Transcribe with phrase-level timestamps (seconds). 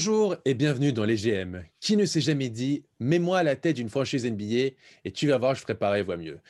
[0.00, 1.62] Bonjour et bienvenue dans les GM.
[1.78, 4.74] Qui ne s'est jamais dit mets-moi à la tête d'une franchise NBA
[5.04, 6.40] et tu vas voir, je ferai pareil, voire mieux.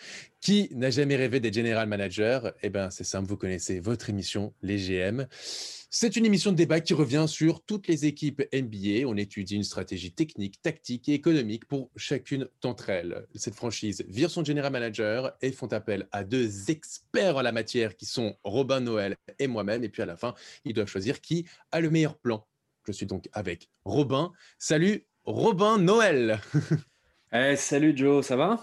[0.41, 2.53] Qui n'a jamais rêvé d'être general manager?
[2.63, 5.27] Eh bien, c'est simple, vous connaissez votre émission, les GM.
[5.91, 9.09] C'est une émission de débat qui revient sur toutes les équipes NBA.
[9.09, 13.27] On étudie une stratégie technique, tactique et économique pour chacune d'entre elles.
[13.35, 17.97] Cette franchise vire son general manager et font appel à deux experts en la matière
[17.97, 19.83] qui sont Robin Noël et moi-même.
[19.83, 22.47] Et puis à la fin, ils doivent choisir qui a le meilleur plan
[22.87, 24.33] je suis donc avec Robin.
[24.59, 26.41] Salut Robin Noël.
[27.33, 28.59] Eh, salut Joe, ça va?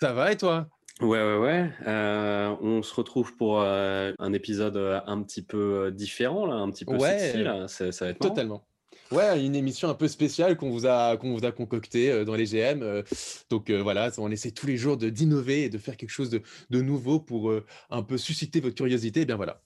[0.00, 0.70] Ça va et toi?
[1.02, 1.70] Ouais, ouais, ouais.
[1.86, 6.70] Euh, on se retrouve pour euh, un épisode euh, un petit peu différent, là, un
[6.70, 7.42] petit peu sexy.
[7.42, 7.68] Là.
[7.68, 8.66] Ça, va être Totalement.
[9.12, 12.46] Ouais, une émission un peu spéciale qu'on vous a qu'on vous a concoctée dans les
[12.46, 13.04] GM.
[13.50, 16.42] donc voilà, on essaie tous les jours de d'innover et de faire quelque chose de,
[16.70, 17.52] de nouveau pour
[17.90, 19.20] un peu susciter votre curiosité.
[19.20, 19.62] Et bien voilà.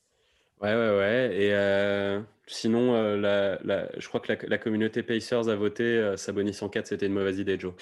[0.61, 1.37] Ouais, ouais, ouais.
[1.37, 1.53] Et
[2.53, 3.17] Sinon, euh,
[3.65, 7.13] la, je crois que la, communauté Pacers a voté euh, Sabonis en 4, c'était une
[7.13, 7.75] mauvaise idée, Joe.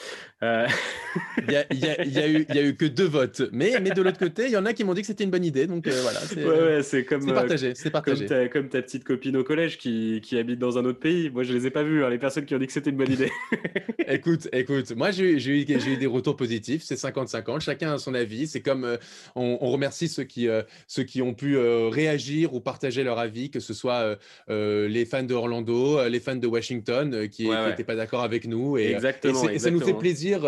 [0.43, 0.67] Euh,
[1.39, 2.19] il n'y
[2.59, 3.43] a, eu, que deux votes.
[3.51, 5.31] Mais, mais de l'autre côté, il y en a qui m'ont dit que c'était une
[5.31, 5.67] bonne idée.
[5.67, 7.73] Donc voilà, c'est comme, partagé.
[7.75, 8.27] C'est partagé.
[8.53, 11.31] Comme ta, petite copine au collège qui, qui, habite dans un autre pays.
[11.31, 12.91] Moi, je ne les ai pas vus, hein, les personnes qui ont dit que c'était
[12.91, 13.33] une bonne idée.
[14.07, 15.65] écoute, écoute, moi, j'ai eu, eu,
[15.97, 16.83] des retours positifs.
[16.83, 17.61] C'est 50-50.
[17.61, 18.47] Chacun a son avis.
[18.47, 18.99] C'est comme
[19.35, 20.47] on, remercie ceux qui,
[20.87, 24.19] ceux qui ont pu réagir ou partager leur avis, que ce soit.
[24.51, 28.23] Euh, les fans de Orlando, euh, les fans de Washington euh, qui n'étaient pas d'accord
[28.23, 28.77] avec nous.
[28.77, 30.43] Et, exactement, ça nous fait plaisir.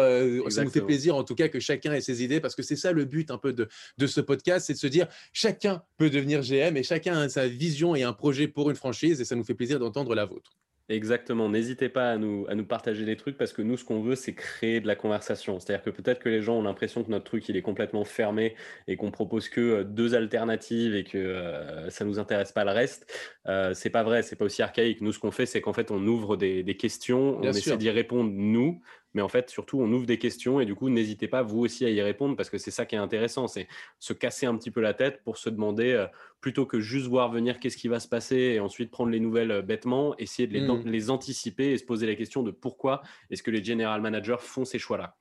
[0.49, 2.77] ça nous fait plaisir en tout cas que chacun ait ses idées parce que c'est
[2.77, 6.11] ça le but un peu de, de ce podcast, c'est de se dire chacun peut
[6.11, 9.35] devenir GM et chacun a sa vision et un projet pour une franchise et ça
[9.35, 10.53] nous fait plaisir d'entendre la vôtre.
[10.91, 11.49] Exactement.
[11.49, 14.17] N'hésitez pas à nous, à nous partager des trucs parce que nous, ce qu'on veut,
[14.17, 15.61] c'est créer de la conversation.
[15.61, 18.57] C'est-à-dire que peut-être que les gens ont l'impression que notre truc, il est complètement fermé
[18.89, 22.73] et qu'on propose que euh, deux alternatives et que euh, ça nous intéresse pas le
[22.73, 23.07] reste.
[23.47, 24.23] Euh, c'est pas vrai.
[24.23, 25.01] C'est pas aussi archaïque.
[25.01, 27.91] Nous, ce qu'on fait, c'est qu'en fait, on ouvre des, des questions, on essaie d'y
[27.91, 28.81] répondre nous,
[29.15, 31.85] mais en fait, surtout, on ouvre des questions et du coup, n'hésitez pas, vous aussi,
[31.85, 34.71] à y répondre parce que c'est ça qui est intéressant, c'est se casser un petit
[34.71, 36.07] peu la tête pour se demander, euh,
[36.41, 39.51] plutôt que juste voir venir qu'est-ce qui va se passer et ensuite prendre les nouvelles
[39.51, 40.83] euh, bêtement, essayer de les, mmh.
[40.87, 44.65] les anticiper et se poser la question de pourquoi est-ce que les general managers font
[44.65, 45.17] ces choix-là.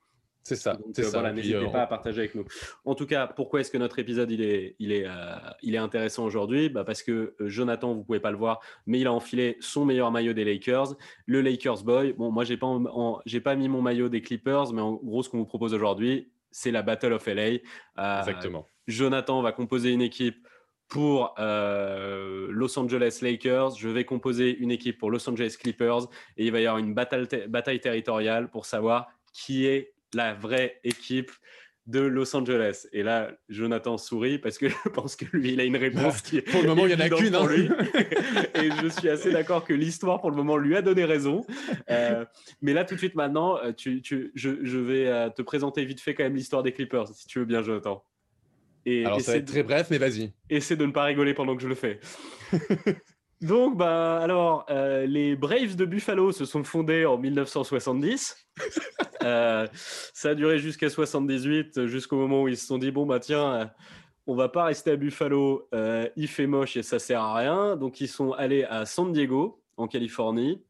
[0.50, 0.76] C'est ça.
[0.98, 2.44] Euh, voilà, n'hésitez euh, pas à partager avec nous.
[2.84, 5.78] En tout cas, pourquoi est-ce que notre épisode il est, il est, euh, il est
[5.78, 6.68] intéressant aujourd'hui?
[6.68, 10.10] Bah Parce que Jonathan, vous pouvez pas le voir, mais il a enfilé son meilleur
[10.10, 10.96] maillot des Lakers,
[11.26, 12.14] le Lakers Boy.
[12.14, 12.66] Bon, moi, j'ai pas,
[13.26, 16.32] j'ai pas mis mon maillot des Clippers, mais en gros, ce qu'on vous propose aujourd'hui,
[16.50, 17.60] c'est la Battle of LA.
[18.18, 18.68] Exactement.
[18.88, 20.48] Jonathan va composer une équipe
[20.88, 26.50] pour Los Angeles Lakers, je vais composer une équipe pour Los Angeles Clippers et il
[26.50, 31.30] va y avoir une bataille, bataille territoriale pour savoir qui est la vraie équipe
[31.86, 32.86] de Los Angeles.
[32.92, 36.38] Et là, Jonathan sourit parce que je pense que lui, il a une réponse qui
[36.38, 36.42] est.
[36.42, 37.34] Pour le moment, il y en a qu'une.
[37.34, 37.48] Hein.
[38.54, 41.44] Et je suis assez d'accord que l'histoire, pour le moment, lui a donné raison.
[41.90, 42.24] Euh,
[42.62, 45.84] mais là, tout de suite, maintenant, euh, tu, tu, je, je, vais euh, te présenter
[45.84, 48.04] vite fait quand même l'histoire des Clippers, si tu veux bien, Jonathan.
[48.86, 50.32] Et, Alors, ça va être très bref, mais vas-y.
[50.48, 52.00] Essaie de ne pas rigoler pendant que je le fais.
[53.40, 58.36] Donc, bah, alors, les Braves de Buffalo se sont fondés en 1970.
[59.22, 59.66] Euh,
[60.14, 63.52] ça a duré jusqu'à 78, jusqu'au moment où ils se sont dit bon bah tiens,
[63.52, 63.66] euh,
[64.26, 67.76] on va pas rester à Buffalo, euh, il fait moche et ça sert à rien.
[67.76, 70.62] Donc ils sont allés à San Diego, en Californie,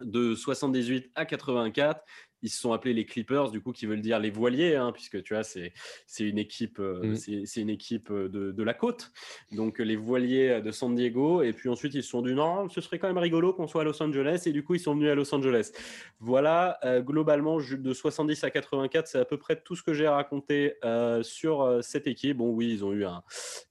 [0.00, 2.00] de 78 à 84
[2.42, 5.22] ils se sont appelés les Clippers, du coup, qui veulent dire les voiliers, hein, puisque
[5.22, 5.72] tu vois, c'est
[6.20, 7.46] une équipe, euh, mm.
[7.46, 9.10] c'est une équipe euh, de, de, la côte.
[9.52, 11.42] Donc, les voiliers de San Diego.
[11.42, 13.82] Et puis ensuite, ils se sont dit non, ce serait quand même rigolo qu'on soit
[13.82, 14.42] à Los Angeles.
[14.46, 15.72] Et du coup, ils sont venus à Los Angeles.
[16.20, 20.08] Voilà, euh, globalement, de 70 à 84, c'est à peu près tout ce que j'ai
[20.08, 20.74] raconté
[21.22, 22.36] sur cette équipe.
[22.36, 23.22] Bon, oui, ils ont eu un,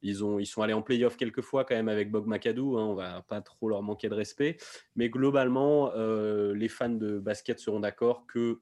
[0.02, 2.78] ils ont, ils sont allés en playoff quelques fois quand même avec Bob McAdoo.
[2.78, 4.58] Hein, on va pas trop leur manquer de respect.
[4.96, 8.60] Mais globalement, les fans de basket seront d'accord que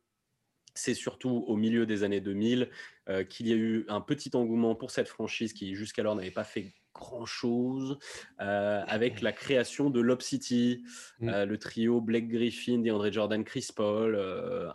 [0.76, 2.70] c'est surtout au milieu des années 2000
[3.10, 6.44] euh, qu'il y a eu un petit engouement pour cette franchise qui jusqu'alors n'avait pas
[6.44, 7.98] fait grand-chose,
[8.40, 10.84] euh, avec la création de Lob City,
[11.20, 11.30] mm.
[11.30, 14.16] euh, le trio Blake Griffin, DeAndre Jordan, Chris Paul,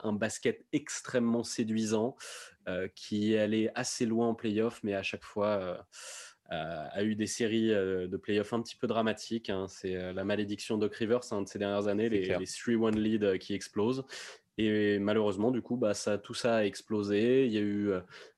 [0.02, 2.16] un basket extrêmement séduisant
[2.94, 5.86] qui est allé assez loin en playoff, mais à chaque fois
[6.50, 9.48] a eu des séries de playoffs un petit peu dramatiques.
[9.48, 9.66] Hein.
[9.68, 13.54] C'est la malédiction de Rivers hein, de ces dernières années, les, les 3-1 leads qui
[13.54, 14.04] explosent.
[14.58, 17.46] Et malheureusement, du coup, bah, ça, tout ça a explosé.
[17.46, 17.92] Il y a eu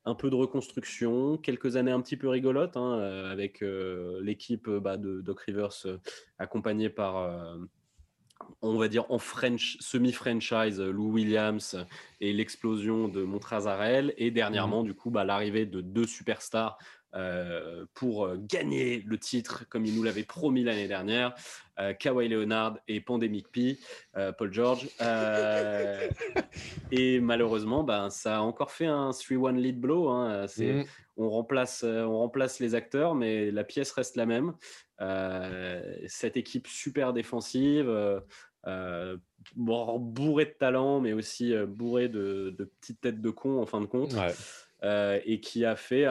[0.05, 2.99] un peu de reconstruction, quelques années un petit peu rigolotes, hein,
[3.31, 3.65] avec
[4.21, 5.87] l'équipe bah, de Doc Rivers
[6.39, 7.59] accompagnée par,
[8.63, 11.77] on va dire en French, semi-franchise, Lou Williams
[12.21, 14.15] et l'explosion de Montrazarel.
[14.17, 16.79] Et dernièrement, mmh du coup, bah, l'arrivée de deux superstars
[17.95, 21.35] pour gagner le titre comme il nous l'avait promis l'année dernière.
[21.99, 23.79] Kawhi Leonard et Pandemic P,
[24.39, 24.89] Paul George.
[26.93, 30.09] et malheureusement, ben, ça a encore fait un 3-1 lead blow.
[30.09, 30.47] Hein.
[30.59, 30.83] Mm.
[31.17, 34.55] on, remplace, on remplace les acteurs, mais la pièce reste la même.
[36.07, 37.91] cette équipe super défensive,
[38.67, 39.17] euh,
[39.57, 43.87] bourré de talent, mais aussi euh, bourré de, petites têtes de con en fin de
[43.87, 44.15] compte,
[44.83, 46.07] euh, et qui a fait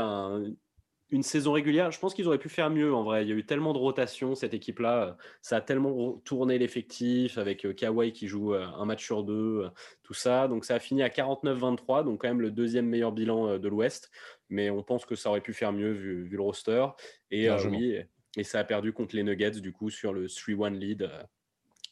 [1.12, 1.92] une saison régulière.
[1.92, 3.24] Je pense qu'ils auraient pu faire mieux en vrai.
[3.24, 5.18] Il y a eu tellement de rotation cette équipe-là.
[5.42, 9.70] Ça a tellement tourné l'effectif avec Kawhi qui joue un match sur deux,
[10.04, 10.48] tout ça.
[10.48, 14.12] Donc ça a fini à 49-23, donc quand même le deuxième meilleur bilan de l'Ouest.
[14.50, 16.86] Mais on pense que ça aurait pu faire mieux vu, le roster.
[17.32, 17.98] Et oui,
[18.38, 21.10] et ça a perdu contre les Nuggets du coup sur le 3-1 lead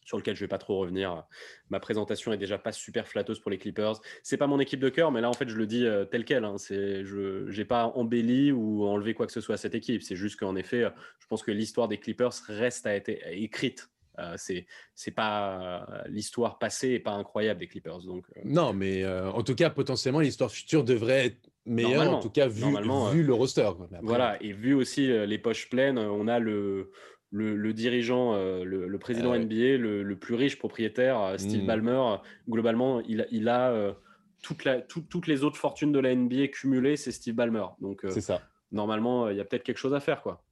[0.08, 1.26] sur lequel je vais pas trop revenir.
[1.70, 3.96] Ma présentation est déjà pas super flatteuse pour les Clippers.
[4.24, 6.24] C'est pas mon équipe de cœur, mais là en fait je le dis euh, tel
[6.24, 6.46] quel.
[6.46, 6.58] Hein.
[6.58, 10.02] C'est, je n'ai pas embelli ou enlevé quoi que ce soit à cette équipe.
[10.02, 10.86] C'est juste qu'en effet,
[11.20, 13.90] je pense que l'histoire des Clippers reste à être écrite.
[14.20, 14.66] Euh, c'est
[14.96, 18.00] c'est pas l'histoire passée et pas incroyable des Clippers.
[18.00, 18.42] Donc euh.
[18.46, 22.14] non, mais en tout cas potentiellement l'histoire future devrait être meilleure.
[22.14, 22.64] En tout cas vu,
[23.12, 23.70] vu le roster.
[24.04, 26.92] Voilà et vu aussi les poches pleines, on a le
[27.32, 31.68] le, dirigeant, euh, le, président ah NBA, le, plus riche propriétaire, euh, Steve mmh.
[31.68, 32.16] Ballmer,
[32.50, 33.94] globalement, il, a euh,
[34.42, 37.66] toutes les autres fortunes de la NBA cumulées, c'est Steve Ballmer.
[37.82, 38.42] Donc, ça.
[38.72, 40.44] Normalement, il y a peut-être quelque chose à faire, quoi.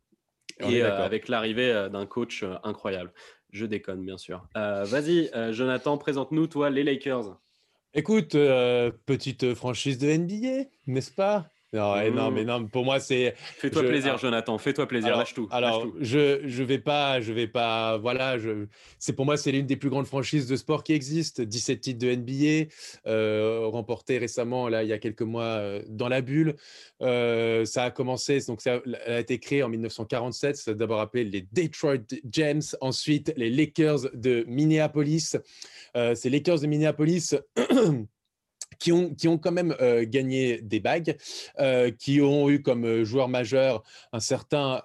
[0.62, 3.12] Et avec l'arrivée d'un coach incroyable.
[3.52, 4.48] Je déconne, bien sûr.
[4.56, 7.38] Vas-y, Jonathan, présente-nous, toi, les Lakers.
[7.94, 8.32] Écoute,
[9.06, 11.50] petite franchise de NBA, n'est-ce pas?
[11.76, 12.48] Non, mais mmh.
[12.48, 13.36] non, pour moi, c'est.
[13.38, 14.58] Fais-toi plaisir, ah, Jonathan.
[14.58, 15.18] Fais-toi plaisir.
[15.18, 15.48] lâche tout.
[15.52, 17.98] Alors, je je vais pas, je vais pas.
[17.98, 18.68] Voilà, je.
[19.00, 21.44] C'est pour moi, c'est l'une des plus grandes franchises de sport qui existent.
[21.44, 22.70] 17 titres de NBA,
[23.08, 26.56] euh, remportés récemment, là, il y a quelques mois, euh, dans la bulle.
[27.02, 30.56] Euh, ça a commencé, donc ça a été créé en 1947.
[30.56, 31.98] Ça a d'abord appelé les Detroit
[32.30, 35.38] Gems, ensuite les Lakers de Minneapolis.
[36.16, 37.36] ces Lakers de Minneapolis.
[38.80, 41.18] Qui ont, qui ont quand même euh, gagné des bagues,
[41.60, 44.82] euh, qui ont eu comme euh, joueur majeur un certain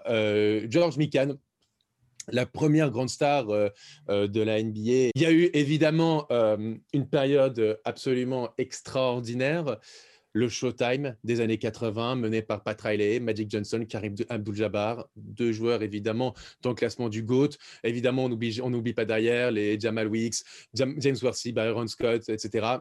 [0.69, 1.35] George Mikan,
[2.29, 5.11] la première grande star de la NBA.
[5.15, 6.27] Il y a eu évidemment
[6.93, 9.79] une période absolument extraordinaire,
[10.33, 15.83] le Showtime des années 80, mené par Pat Riley, Magic Johnson, Karim Abdul-Jabbar, deux joueurs
[15.83, 17.50] évidemment dans le classement du GOAT.
[17.85, 20.37] Évidemment, on n'oublie pas derrière les Jamal Weeks,
[20.75, 22.79] James Worthy, Byron Scott, etc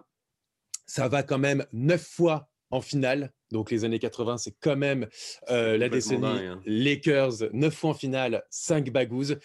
[0.89, 3.31] ça va quand même neuf fois en finale.
[3.51, 5.07] Donc les années 80, c'est quand même
[5.49, 6.59] euh, la décennie hein.
[6.65, 9.37] Lakers, neuf fois en finale, cinq bagouses,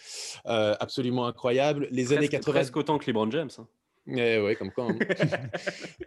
[0.47, 1.87] euh, absolument incroyable.
[1.91, 3.49] Les années 80, presque autant que LeBron James.
[3.57, 3.67] Hein.
[4.07, 4.87] Eh ouais, comme quoi.
[4.89, 4.97] Hein.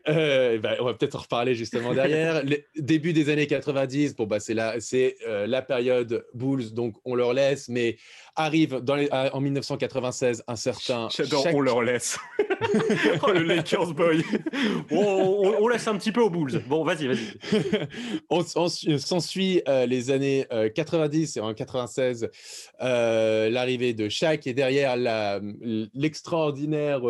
[0.08, 2.42] Euh, bah, on va peut-être en reparler justement derrière.
[2.76, 7.34] début des années 90, bon, bah, c'est la, c'est, la période Bulls, donc on leur
[7.34, 7.98] laisse, mais
[8.38, 11.08] arrive dans les, en 1996 un certain.
[11.16, 12.18] J'adore, on leur laisse.
[13.22, 14.24] oh, le Lakers boy.
[14.90, 16.62] on, laisse un petit peu aux Bulls.
[16.66, 17.36] Bon, vas-y, vas-y.
[18.30, 22.30] on, s'ensuit euh, les années 90 euh, et en 96,
[22.80, 25.40] euh, l'arrivée de Shaq et derrière la,
[25.94, 27.02] l'extraordinaire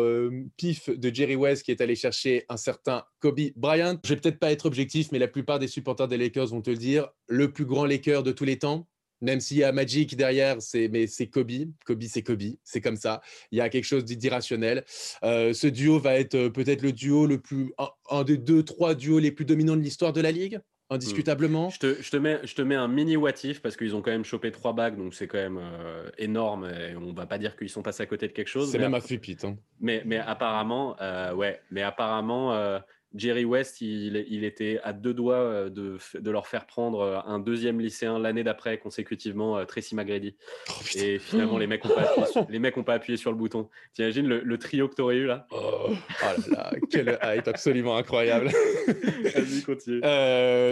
[0.57, 3.97] pif de Jerry West qui est allé chercher un certain Kobe Bryant.
[4.03, 6.69] Je vais peut-être pas être objectif, mais la plupart des supporters des Lakers vont te
[6.69, 8.87] le dire, le plus grand Laker de tous les temps
[9.21, 11.51] même s'il y a Magic derrière, c'est mais c'est Kobe.
[11.85, 12.43] Kobe, c'est Kobe.
[12.63, 13.21] C'est comme ça.
[13.51, 14.85] Il y a quelque chose d'irrationnel.
[15.23, 17.73] Euh, ce duo va être euh, peut-être le duo le plus
[18.09, 20.59] un, des deux trois duos les plus dominants de l'histoire de la ligue.
[20.89, 21.67] Indiscutablement.
[21.67, 21.71] Hmm.
[21.71, 24.11] Je, te, je, te, mets, je te mets un mini what parce qu'ils ont quand
[24.11, 26.65] même chopé trois bagues, donc c'est quand même euh, énorme.
[26.65, 28.71] Et on va pas dire qu'ils sont passés à côté de quelque chose.
[28.71, 29.37] C'est même à Fupit.
[29.43, 29.55] Hein.
[29.79, 30.95] Mais, mais apparemment,
[31.35, 32.79] ouais, mais apparemment,
[33.15, 37.79] Jerry West, il, était à deux doigts euh, de, leur faire prendre euh, un deuxième
[37.79, 40.35] lycéen l'année d'après consécutivement, euh, Tracy McGrady.
[40.69, 43.67] Oh, et finalement, les mecs n'ont pas, pas, appuyé sur le bouton.
[43.93, 45.47] T'imagines le, le trio que tu aurais eu là?
[45.51, 48.47] Oh, oh, là là, quel hype absolument incroyable.
[48.87, 50.01] Vas-y, continue.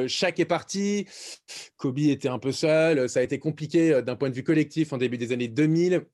[0.07, 1.07] Chaque est parti.
[1.77, 3.09] Kobe était un peu seul.
[3.09, 6.05] Ça a été compliqué d'un point de vue collectif en début des années 2000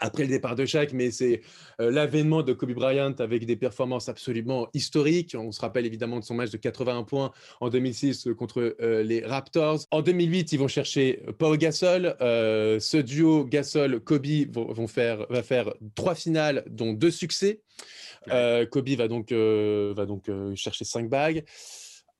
[0.00, 1.40] après le départ de Shaq, mais c'est
[1.80, 5.34] euh, l'avènement de Kobe Bryant avec des performances absolument historiques.
[5.38, 9.24] On se rappelle évidemment de son match de 81 points en 2006 contre euh, les
[9.24, 9.80] Raptors.
[9.90, 12.16] En 2008, ils vont chercher Paul Gasol.
[12.20, 17.62] Euh, ce duo Gasol-Kobe vont, faire, va faire trois finales, dont deux succès.
[18.26, 21.44] Kobe va donc, va donc chercher cinq bagues.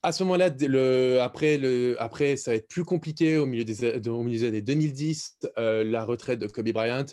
[0.03, 4.09] À ce moment-là, le, après, le, après, ça va être plus compliqué au milieu des,
[4.09, 7.05] au milieu des années 2010, la retraite de Kobe Bryant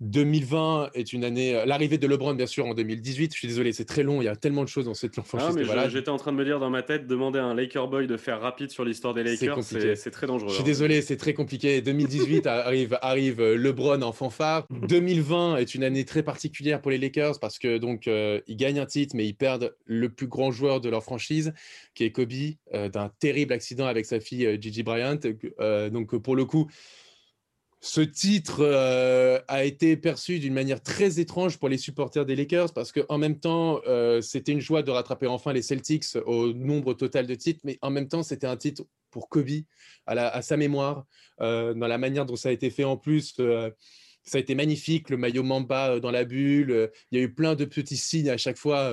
[0.00, 1.56] 2020 est une année.
[1.56, 3.32] Euh, l'arrivée de LeBron, bien sûr, en 2018.
[3.32, 4.22] Je suis désolé, c'est très long.
[4.22, 5.56] Il y a tellement de choses dans cette franchise.
[5.58, 5.88] Ah, voilà.
[5.88, 8.16] J'étais en train de me dire dans ma tête, demander à un Laker boy de
[8.16, 10.48] faire rapide sur l'histoire des Lakers, c'est très dangereux.
[10.50, 10.66] Je suis hein.
[10.66, 11.80] désolé, c'est très compliqué.
[11.80, 14.66] 2018 arrive, arrive euh, LeBron en fanfare.
[14.88, 18.78] 2020 est une année très particulière pour les Lakers parce que donc euh, ils gagnent
[18.78, 21.52] un titre, mais ils perdent le plus grand joueur de leur franchise,
[21.94, 22.28] qui est Kobe,
[22.72, 25.18] d'un terrible accident avec sa fille Gigi Bryant.
[25.90, 26.68] donc pour le coup
[27.80, 32.72] ce titre euh, a été perçu d'une manière très étrange pour les supporters des Lakers
[32.72, 36.94] parce qu'en même temps, euh, c'était une joie de rattraper enfin les Celtics au nombre
[36.94, 39.62] total de titres, mais en même temps, c'était un titre pour Kobe,
[40.06, 41.06] à, sa mémoire,
[41.40, 43.36] euh, dans la manière dont ça a été fait en plus.
[43.36, 46.90] ça a été magnifique, le maillot Mamba dans la bulle.
[47.10, 48.92] Il y a eu plein de petits signes à chaque fois,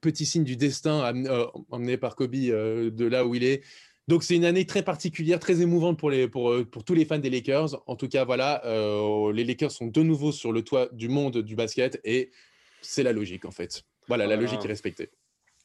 [0.00, 1.00] petits signes du destin
[1.70, 3.62] amenés par Kobe de là où il est.
[4.08, 7.04] Donc c'est une année très particulière, très émouvante pour, les, pour, euh, pour tous les
[7.04, 7.82] fans des Lakers.
[7.86, 11.38] En tout cas, voilà, euh, les Lakers sont de nouveau sur le toit du monde
[11.38, 12.30] du basket et
[12.80, 13.84] c'est la logique en fait.
[14.08, 15.10] Voilà, la logique est respectée.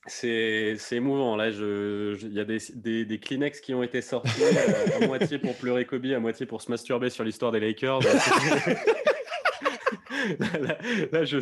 [0.05, 1.35] C'est émouvant.
[1.35, 5.37] Là, il y a des, des, des, Kleenex qui ont été sortis, euh, à moitié
[5.37, 7.99] pour pleurer Kobe, à moitié pour se masturber sur l'histoire des Lakers.
[11.11, 11.39] là, je,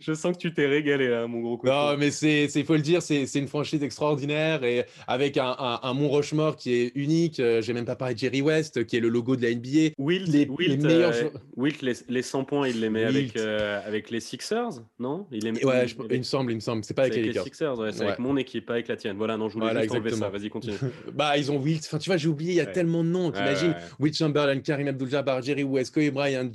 [0.00, 3.02] je, sens que tu t'es régalé, là, mon gros Non, mais il faut le dire,
[3.02, 7.40] c'est une franchise extraordinaire et avec un, un, Mont Rushmore qui est unique.
[7.40, 9.94] Euh, j'ai même pas parlé de Jerry West, qui est le logo de la NBA.
[9.98, 13.80] Wilt, les, les meilleurs euh, Wilt, les, les, 100 points, il les met avec, euh,
[13.86, 15.26] avec les Sixers, non?
[15.32, 16.84] Il, les Ouais, il, me semble, il me semble.
[16.84, 19.16] C'est pas avec, les Sixers, ouais, c'est avec mon équipe, pas avec la tienne.
[19.16, 20.28] Voilà, non, je voulais voilà, juste enlever ça.
[20.28, 20.76] Vas-y, continue.
[21.14, 21.84] bah, ils ont Wilt.
[21.86, 23.30] Enfin, tu vois, j'ai oublié, il y a tellement de noms.
[23.30, 26.50] T'imagines Wilt Chamberlain, Karim Abdul-Jabbar, Jerry West, Kobe Bryant,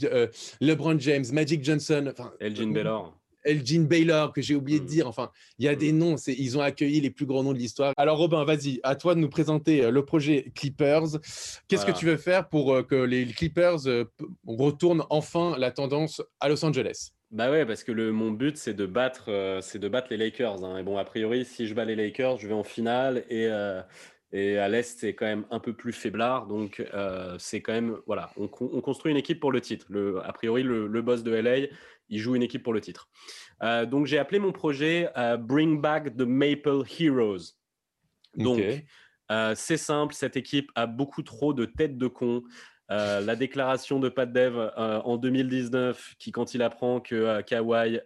[0.60, 2.14] LeBron James, Magic Johnson.
[2.40, 3.22] Elgin Baylor.
[3.44, 4.88] Elgin Baylor, que j'ai oublié de hmm.
[4.88, 5.08] dire.
[5.08, 5.98] Enfin, il y a des hmm.
[5.98, 7.94] noms, ils ont accueilli les plus grands noms de l'histoire.
[7.98, 11.20] Alors, Robin, vas-y, à toi de nous présenter euh, le projet Clippers.
[11.68, 14.06] Qu'est-ce que tu veux faire pour euh, que les Clippers euh,
[14.46, 17.12] retournent enfin la tendance à Los Angeles?
[17.32, 20.66] Bah ouais, parce que le, mon but, c'est de, battre, c'est de battre les Lakers.
[20.66, 20.80] Hein.
[20.80, 23.24] Et bon, a priori, si je bats les Lakers, je vais en finale.
[23.30, 23.50] Et,
[24.34, 26.48] et à l'Est, c'est quand même un peu plus faiblard.
[26.48, 26.84] Donc,
[27.38, 27.98] c'est quand même.
[28.08, 29.86] Voilà, on, construit une équipe pour le titre.
[29.90, 31.68] Le, a priori, le, le boss de LA,
[32.12, 33.10] il joue une équipe pour le titre.
[33.64, 37.56] Euh, donc j'ai appelé mon projet euh, Bring Back the Maple Heroes.
[38.36, 38.62] Donc
[39.32, 42.44] euh, c'est simple, cette équipe a beaucoup trop de têtes de con.
[42.90, 48.02] la déclaration de Pat Dev en 2019, qui quand il apprend que Kawhi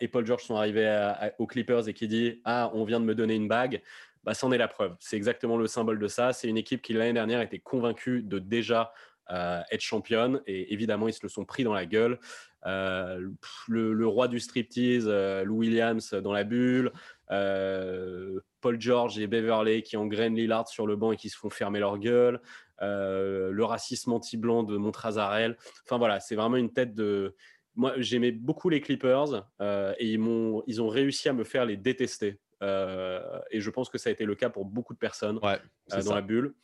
[0.00, 3.14] et Paul George sont arrivés aux Clippers et qui dit ah on vient de me
[3.14, 3.82] donner une bague,
[4.24, 4.96] bah c'en est la preuve.
[5.00, 6.32] C'est exactement le symbole de ça.
[6.32, 8.92] C'est une équipe qui l'année dernière était convaincue de déjà
[9.70, 12.18] être championne et évidemment ils se le sont pris dans la gueule.
[12.66, 13.28] Euh,
[13.68, 16.92] le, roi du striptease, euh, Lou Williams dans la bulle,
[17.30, 21.50] euh, Paul George et Beverley qui engrainent Lillard sur le banc et qui se font
[21.50, 22.40] fermer leur gueule,
[22.80, 25.56] le racisme anti-blanc de Montrazarel.
[25.84, 27.34] Enfin voilà, c'est vraiment une tête de.
[27.76, 31.76] Moi, j'aimais beaucoup les Clippers et ils, m'ont, ils ont réussi à me faire les
[31.76, 32.38] détester.
[32.62, 36.20] Et je pense que ça a été le cas pour beaucoup de personnes dans la
[36.22, 36.54] bulle.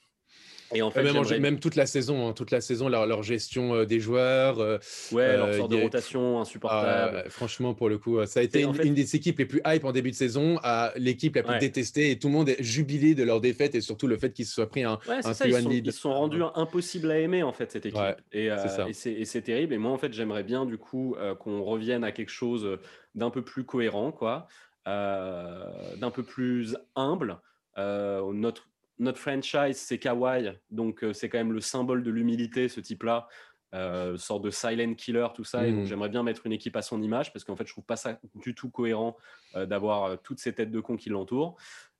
[0.72, 1.02] Et en fait,
[1.40, 4.60] même, toute la saison, hein, toute la saison, leur, gestion euh, des joueurs.
[4.60, 4.78] Euh,
[5.10, 7.24] ouais, leur euh, sorte de rotation insupportable.
[7.26, 9.92] Ah, franchement, pour le coup, ça a été une, des équipes les plus hype en
[9.92, 13.24] début de saison, à l'équipe la plus détestée, et tout le monde est jubilé de
[13.24, 15.54] leur défaite et surtout le fait qu'ils se soient pris un, ouais, un ça, ils,
[15.54, 18.00] sont, ils sont rendus impossibles à aimer en fait cette équipe.
[18.32, 19.74] et, et c'est terrible.
[19.74, 22.78] Et moi, en fait, j'aimerais bien du coup qu'on revienne à quelque chose
[23.16, 24.46] d'un peu plus cohérent, quoi,
[24.86, 27.38] d'un peu plus humble.
[27.76, 28.70] notre
[29.00, 33.26] notre franchise, c'est Kawhi, donc euh, c'est quand même le symbole de l'humilité, ce type-là,
[33.74, 35.66] euh, sorte de silent killer, tout ça.
[35.66, 35.86] Et donc mmh.
[35.86, 38.20] j'aimerais bien mettre une équipe à son image, parce qu'en fait, je trouve pas ça
[38.34, 39.16] du tout cohérent
[39.56, 41.56] euh, d'avoir euh, toutes ces têtes de cons qui l'entourent.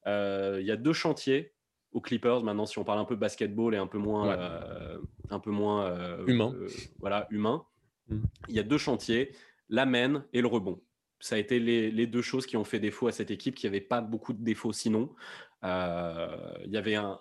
[0.07, 1.53] Il y a deux chantiers
[1.93, 4.39] aux Clippers maintenant, si on parle un peu basketball et un peu moins,
[5.31, 6.55] un peu moins humain.
[7.01, 7.65] voilà, humain.
[8.09, 8.19] Mmh.
[8.49, 9.35] Il y a deux chantiers,
[9.69, 10.81] la main et le rebond
[11.21, 13.67] ça a été les, les, deux choses qui ont fait défaut à cette équipe, qui
[13.67, 15.15] n'avait pas beaucoup de défauts sinon.
[15.65, 17.19] Euh, il y avait un,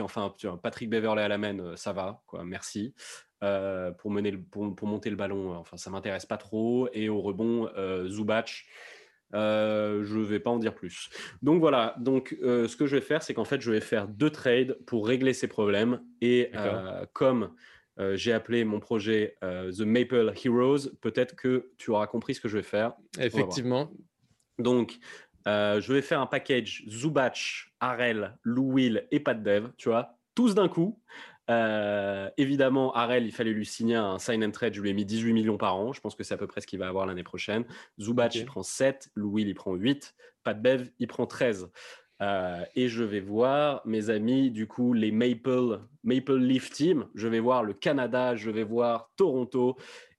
[0.00, 2.94] enfin, Patrick Beverley à la main, euh, ça va, quoi, merci.
[3.42, 6.88] Euh, pour, mener pour, pour, monter le ballon, enfin, ça m'intéresse pas trop.
[6.92, 7.70] Et au rebond,
[8.06, 8.66] Zubac,
[9.32, 11.08] euh, je vais pas en dire plus.
[11.40, 14.30] Donc voilà, donc ce que je vais faire, c'est qu'en fait, je vais faire deux
[14.30, 16.02] trades pour régler ces problèmes.
[16.20, 16.52] Et
[17.14, 17.54] comme
[17.98, 22.56] j'ai appelé mon projet The Maple Heroes, peut-être que tu auras compris ce que je
[22.56, 22.94] vais faire.
[23.18, 23.90] Effectivement.
[24.58, 24.98] Donc,
[25.48, 30.18] euh, je vais faire un package Zubac, Arel, Lou Will et Pat Dev, tu vois,
[30.34, 31.00] tous d'un coup.
[31.48, 34.74] Euh, évidemment, Arel, il fallait lui signer un sign and trade.
[34.74, 35.92] Je lui ai mis 18 millions par an.
[35.92, 37.64] Je pense que c'est à peu près ce qu'il va avoir l'année prochaine.
[37.98, 39.10] Zubac, il prend 7.
[39.16, 40.14] Lou Will, il prend 8.
[40.44, 41.70] Pat Bev, il prend 13.
[42.20, 47.06] Euh, et je vais voir mes amis, du coup, les Maple, Maple Leaf Team.
[47.14, 49.76] Je vais voir le Canada, je vais voir Toronto.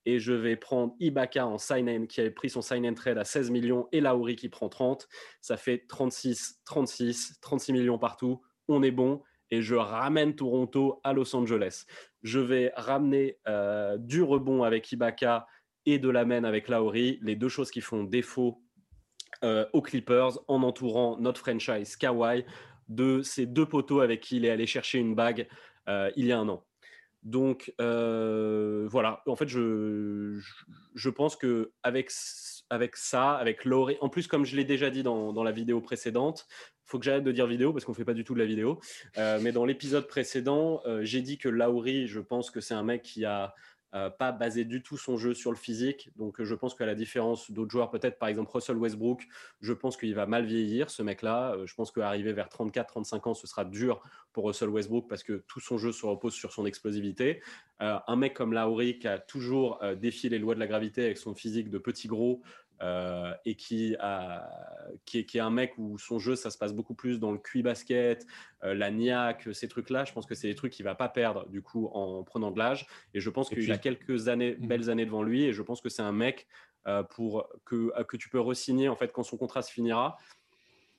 [0.08, 3.24] et je vais prendre Ibaka en sign qui avait pris son sign and trade à
[3.24, 5.08] 16 millions et Lauri qui prend 30.
[5.42, 8.42] Ça fait 36, 36, 36 millions partout.
[8.68, 11.86] On est bon et je ramène Toronto à Los Angeles.
[12.24, 15.46] Je vais ramener euh, du rebond avec Ibaka
[15.86, 18.64] et de la main avec Lauri, les deux choses qui font défaut
[19.44, 22.46] euh, aux Clippers en entourant notre franchise Kawhi
[22.90, 25.48] de ces deux poteaux avec qui il est allé chercher une bague
[25.90, 26.64] euh, il y a un an.
[27.24, 30.40] Donc euh, voilà, en fait, je,
[30.96, 32.12] je, pense que avec,
[32.70, 35.82] avec ça, avec Laurie, en plus, comme je l'ai déjà dit dans, dans, la vidéo
[35.82, 36.48] précédente,
[36.86, 38.80] faut que j'arrête de dire vidéo parce qu'on fait pas du tout de la vidéo.
[39.18, 43.24] mais dans l'épisode précédent, j'ai dit que Laurie, je pense que c'est un mec qui
[43.24, 43.56] a
[43.94, 46.12] euh, pas basé du tout son jeu sur le physique.
[46.16, 49.28] Donc, euh, je pense qu'à la différence d'autres joueurs, peut-être par exemple Russell Westbrook,
[49.60, 51.56] je pense qu'il va mal vieillir, ce mec-là.
[51.56, 55.44] Euh, je pense qu'arriver vers 34-35 ans, ce sera dur pour Russell Westbrook parce que
[55.48, 57.42] tout son jeu se repose sur son explosivité.
[57.80, 61.34] un mec comme Lowry qui a toujours défié les lois de la gravité avec son
[61.34, 62.42] physique de petit gros,
[62.82, 64.50] euh, et qui, a,
[65.06, 67.32] qui, est, qui, est, un mec où son jeu, ça se passe beaucoup plus dans
[67.32, 68.26] le QI basket,
[68.64, 70.04] euh, la niaque, ces trucs-là.
[70.04, 72.58] Je pense que c'est des trucs qu'il va pas perdre du coup en prenant de
[72.58, 72.88] l'âge.
[73.14, 74.68] Et je pense qu'il a quelques années, mmh.
[74.68, 75.44] belles années devant lui.
[75.44, 76.48] Et je pense que c'est un mec
[76.88, 80.18] euh, pour que, que tu peux re-signer en fait quand son contrat se finira,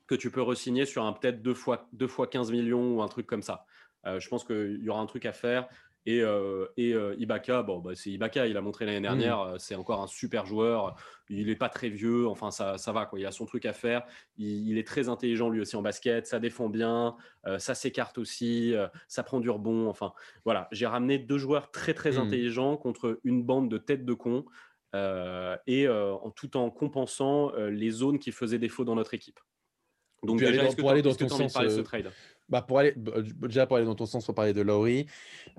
[0.06, 3.08] que tu peux re-signer sur un peut-être deux fois, deux fois 15 millions ou un
[3.08, 3.66] truc comme ça.
[4.04, 5.68] je pense qu'il y aura un truc à faire.
[6.04, 9.02] Et, euh, et euh, Ibaka, bon, bah, c'est Ibaka, il a montré l'année mmh.
[9.02, 10.96] dernière, euh, c'est encore un super joueur.
[11.30, 13.20] Il n'est pas très vieux, enfin ça, ça va, quoi.
[13.20, 14.02] il a son truc à faire.
[14.36, 17.16] Il, est très intelligent lui aussi en basket, ça défend bien,
[17.58, 18.74] ça s'écarte aussi,
[19.08, 19.88] ça prend du rebond.
[19.88, 20.12] Enfin
[20.44, 22.18] voilà, j'ai ramené deux joueurs très très mmh.
[22.18, 24.44] intelligents contre une bande de têtes de cons.
[25.66, 29.40] et en tout en compensant les zones qui faisaient défaut dans notre équipe.
[30.22, 32.10] Donc, déjà, pour aller dans ton sens, ce trade?
[32.52, 35.06] Bah pour aller, bah, déjà pour aller dans ton sens, pour parler de Laurie,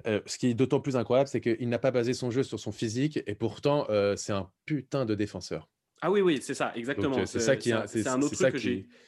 [0.05, 2.59] euh, ce qui est d'autant plus incroyable, c'est qu'il n'a pas basé son jeu sur
[2.59, 5.67] son physique et pourtant euh, c'est un putain de défenseur.
[6.03, 7.17] Ah oui, oui, c'est ça, exactement.
[7.17, 8.59] Euh, c'est ça qui C'est un autre truc que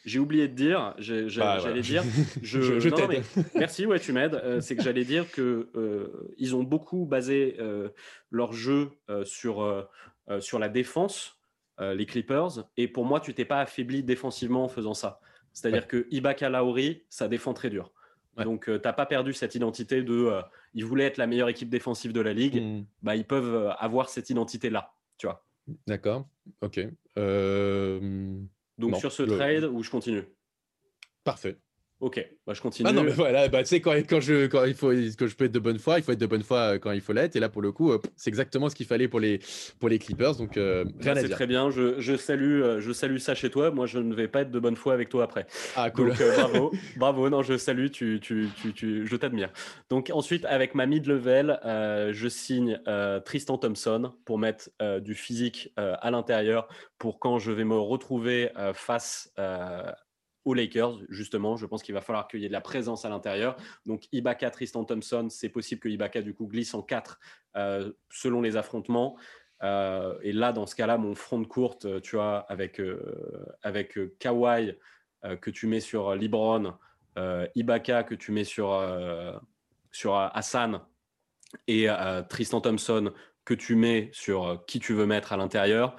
[0.06, 0.96] j'ai oublié de dire.
[1.38, 2.04] Bah, j'allais dire.
[2.42, 3.22] Je, je, t'aide.
[3.56, 4.42] Merci, ouais, tu m'aides.
[4.62, 5.70] c'est que j'allais dire que
[6.38, 7.58] ils ont beaucoup basé
[8.32, 8.90] leur jeu
[9.26, 9.88] sur
[10.40, 11.38] sur la défense,
[11.80, 12.68] les Clippers.
[12.78, 15.20] Et pour moi, tu t'es pas affaibli défensivement en faisant ça.
[15.56, 17.92] C'est-à-dire que Ibaka Lauri, ça défend très dur.
[18.44, 20.14] Donc, euh, tu n'as pas perdu cette identité de.
[20.14, 20.42] Euh,
[20.74, 22.62] ils voulaient être la meilleure équipe défensive de la ligue.
[22.62, 22.84] Hmm.
[23.02, 24.94] Bah, ils peuvent euh, avoir cette identité-là.
[25.18, 25.46] Tu vois.
[25.88, 26.28] D'accord.
[26.62, 26.82] Ok.
[28.78, 30.26] Donc, sur ce trade, où je continue?
[31.24, 31.58] Parfait.
[32.02, 32.90] Ok, bah, je continue.
[32.90, 35.36] Ah non, mais voilà, bah, tu sais, quand, quand, je, quand, il faut, quand je
[35.36, 37.14] peux être de bonne foi, il faut être de bonne foi euh, quand il faut
[37.14, 37.38] l'être.
[37.38, 39.40] Et là, pour le coup, euh, c'est exactement ce qu'il fallait pour les,
[39.80, 40.36] pour les Clippers.
[40.36, 41.30] Donc, euh, rien à dire.
[41.30, 41.70] C'est très bien.
[41.70, 43.72] Je, je, salue, je salue ça chez toi.
[43.72, 45.48] Moi, je ne vais pas être de bonne foi avec toi après.
[45.78, 46.10] Ah, cool.
[46.10, 46.72] Donc, bravo.
[46.98, 47.30] bravo.
[47.30, 47.88] Non, je salue.
[47.88, 49.54] Tu, tu, tu, tu je t'admire.
[49.90, 52.78] Donc, ensuite, avec ma mid-level, je signe
[53.24, 59.34] Tristan Thompson pour mettre du physique à l'intérieur pour quand je vais me retrouver face
[60.46, 61.58] aux Lakers, justement.
[61.58, 63.58] Je pense qu'il va falloir qu'il y ait de la présence à l'intérieur.
[63.86, 67.20] Donc, Ibaka, Tristan Thompson, c'est possible que Ibaka, du coup, glisse en 4
[67.58, 69.18] euh, selon les affrontements.
[69.64, 72.82] Euh, et là, dans ce cas-là, mon front de courte, euh, tu vois, avec,
[73.64, 74.78] avec Kawhi
[75.42, 76.76] que tu mets sur Libron,
[77.56, 78.80] Ibaka que tu mets sur,
[79.92, 80.82] sur Hassan
[81.68, 81.88] et
[82.30, 83.12] Tristan Thompson
[83.44, 85.96] que tu mets sur qui tu veux mettre à l'intérieur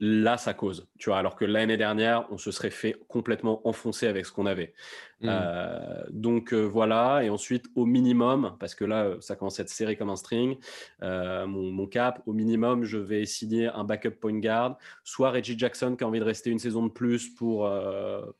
[0.00, 0.88] là, ça cause.
[0.98, 4.46] Tu vois, alors que l'année dernière, on se serait fait complètement enfoncer avec ce qu'on
[4.46, 4.74] avait.
[5.22, 5.28] Mmh.
[5.28, 9.68] Euh, donc euh, voilà, et ensuite au minimum, parce que là ça commence à être
[9.68, 10.56] serré comme un string,
[11.02, 15.94] euh, mon, cap, au minimum je vais signer un backup point guard, soit Reggie Jackson
[15.96, 17.70] qui a envie de rester une saison de plus pour,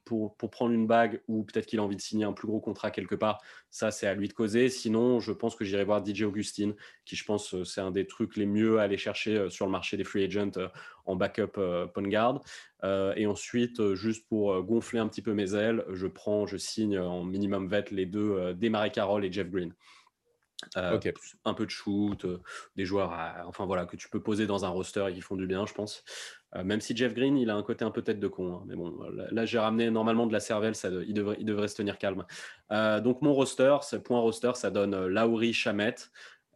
[0.07, 2.61] pour, pour prendre une bague, ou peut-être qu'il a envie de signer un plus gros
[2.61, 4.71] contrat quelque part, ça c'est à lui de causer.
[4.71, 8.37] Sinon, je pense que j'irai voir DJ Augustine, qui je pense c'est un des trucs
[8.37, 10.53] les mieux à aller chercher sur le marché des free agents
[11.05, 11.61] en backup
[11.93, 12.41] point guard.
[12.85, 16.47] Euh, et ensuite, euh, juste pour euh, gonfler un petit peu mes ailes, je prends,
[16.47, 19.75] je signe en minimum vet les deux, Desmarais Carroll et Jeff Green.
[20.77, 22.27] Un peu de shoot,
[22.77, 23.17] des joueurs,
[23.47, 25.73] enfin voilà, que tu peux poser dans un roster et qui font du bien, je
[25.73, 26.05] pense.
[26.55, 28.77] même si Jeff Green, il a un côté un peu tête de con, hein, mais
[28.77, 28.95] bon,
[29.31, 32.27] là, j'ai ramené normalement de la cervelle, ça, il, devrait, il devrait se tenir calme.
[33.03, 35.95] donc mon roster, ce point roster, ça donne Lauri Chamet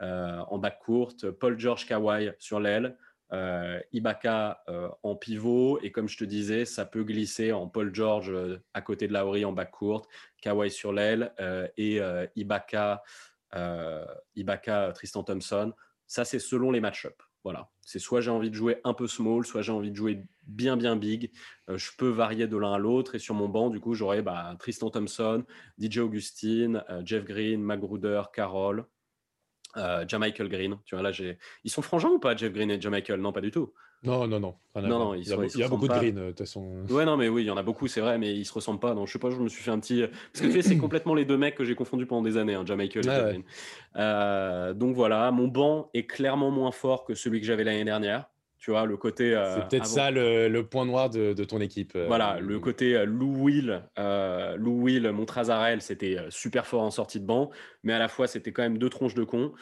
[0.00, 2.98] en back courte, Paul George Kawhi sur l'aile,
[3.34, 7.92] euh, Ibaka euh, en pivot et comme je te disais, ça peut glisser en Paul
[7.92, 10.06] George euh, à côté de Lauri en back court,
[10.40, 11.32] Kawhi sur l'aile
[11.76, 12.00] et
[12.36, 13.02] Ibaka,
[14.36, 15.72] Ibaka, Tristan Thompson.
[16.06, 17.16] Ça, c'est selon les match-ups.
[17.42, 20.24] Voilà, c'est soit j'ai envie de jouer un peu small, soit j'ai envie de jouer
[20.46, 21.30] bien bien big.
[21.68, 24.54] je peux varier de l'un à l'autre et sur mon banc, du coup, j'aurai bah,
[24.58, 25.44] Tristan Thompson,
[25.78, 28.86] DJ Augustine, Jeff Green, Magruder, Carroll.
[29.76, 31.38] Euh, Michael Green, tu vois, là, j'ai.
[31.64, 33.72] Ils sont frangins ou pas, Jeff Green et Michael Non, pas du tout.
[34.04, 34.54] Non, non, non.
[34.76, 36.84] Non, non, il, y a, il y a beaucoup de Green, de toute façon.
[36.90, 38.80] Ouais, non, mais oui, il y en a beaucoup, c'est vrai, mais ils se ressemblent
[38.80, 38.92] pas.
[38.92, 40.02] Non, je sais pas, je me suis fait un petit.
[40.32, 42.54] Parce que tu sais, c'est complètement les deux mecs que j'ai confondus pendant des années,
[42.54, 43.42] hein, Michael et Jeff Green.
[43.96, 48.28] Euh, donc voilà, mon banc est clairement moins fort que celui que j'avais l'année dernière.
[48.64, 49.34] Tu vois, le côté.
[49.34, 51.92] Euh, c'est peut-être ça le, point noir de, ton équipe.
[51.96, 53.82] Euh, voilà, le côté euh, Lou Will,
[54.56, 57.50] Lou Will, Montrazarel, c'était super fort en sortie de banc,
[57.82, 59.52] mais à la fois, c'était quand même deux tronches de con.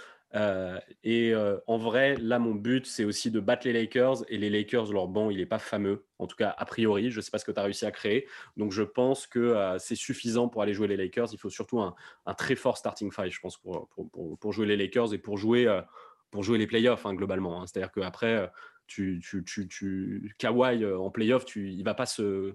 [1.02, 1.34] et
[1.66, 4.18] en vrai, là, mon but, c'est aussi de battre les Lakers.
[4.28, 7.10] Et les Lakers, leur banc, il n'est pas fameux, en tout cas a priori.
[7.10, 8.28] Je ne sais pas ce que tu as réussi à créer.
[8.56, 11.30] Donc, je pense que c'est suffisant pour aller jouer les Lakers.
[11.32, 11.96] Il faut surtout un,
[12.38, 13.88] très fort starting five, je pense, pour,
[14.38, 15.66] pour, jouer les Lakers et pour jouer,
[16.30, 17.60] pour jouer les playoffs, hein, globalement.
[17.60, 17.66] Hein.
[17.66, 18.48] C'est-à-dire qu'après,
[18.92, 22.54] tu, tu, tu, tu Kawhi euh, en playoff, tu, il va pas se,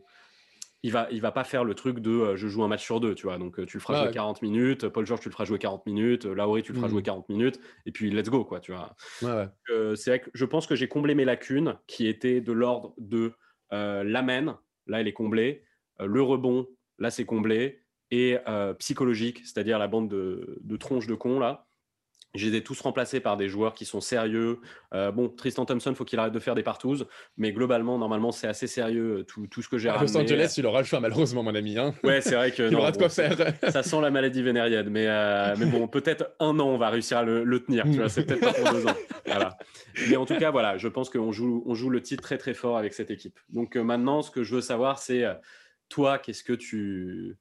[0.84, 3.00] il va, il va pas faire le truc de euh, je joue un match sur
[3.00, 3.38] deux, tu vois.
[3.38, 5.86] Donc euh, tu le feras jouer 40 minutes, Paul George tu le feras jouer 40
[5.88, 7.34] minutes, Lauri tu le feras jouer 40 mmh.
[7.34, 8.96] minutes, et puis let's go, quoi, tu vois.
[9.96, 13.34] c'est vrai que je pense que j'ai comblé mes lacunes qui étaient de l'ordre de
[13.72, 15.64] l'amen, là elle est comblée,
[16.00, 16.68] le rebond,
[17.00, 18.38] là c'est comblé, et
[18.78, 21.67] psychologique, c'est-à-dire la bande de, de tronches de con là.
[22.36, 24.60] Je les ai tous remplacés par des joueurs qui sont sérieux.
[24.94, 28.48] Euh, bon, Tristan Thompson, faut qu'il arrête de faire des partouzes, mais globalement, normalement, c'est
[28.48, 30.12] assez sérieux tout, tout ce que j'ai ramené.
[30.12, 31.78] Los Angeles, il aura le choix, malheureusement, mon ami.
[31.78, 31.96] Hein.
[32.04, 32.64] Ouais, c'est vrai que.
[32.72, 33.36] il aura de quoi faire.
[33.70, 37.18] ça sent la maladie vénérienne, mais, euh, mais bon, peut-être un an, on va réussir
[37.20, 37.86] à le, tenir.
[37.86, 38.96] Tu vois, c'est peut-être pas pour deux ans.
[39.26, 39.58] Voilà.
[40.10, 42.54] Mais en tout cas, voilà, je pense qu'on joue, on joue le titre très très
[42.54, 43.40] fort avec cette équipe.
[43.50, 45.26] Donc euh, maintenant, ce que je veux savoir, c'est
[45.90, 47.38] toi, qu'est-ce que tu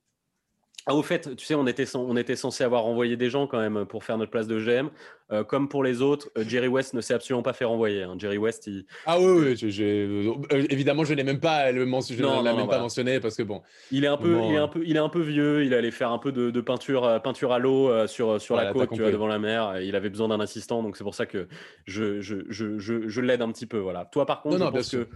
[0.89, 3.59] ah, au fait, tu sais, on était, on était censé avoir envoyé des gens quand
[3.59, 4.89] même pour faire notre place de GM.
[5.33, 8.05] Euh, comme pour les autres, euh, Jerry West ne s'est absolument pas fait renvoyer.
[8.05, 8.15] Hein.
[8.17, 8.85] Jerry West, il...
[9.05, 12.79] Ah oui, oui euh, évidemment, je n'ai même pas, le je non, l'ai même pas
[12.79, 13.63] mentionné parce que bon.
[13.91, 15.65] Il est un peu, il est un peu, il est un peu vieux.
[15.65, 19.03] Il allait faire un peu de, peinture, peinture à l'eau sur sur la côte, tu
[19.03, 19.81] vois, devant la mer.
[19.81, 21.49] Il avait besoin d'un assistant, donc c'est pour ça que
[21.87, 23.79] je je, je, je, l'aide un petit peu.
[23.79, 24.05] Voilà.
[24.05, 25.09] Toi, par contre, je pense que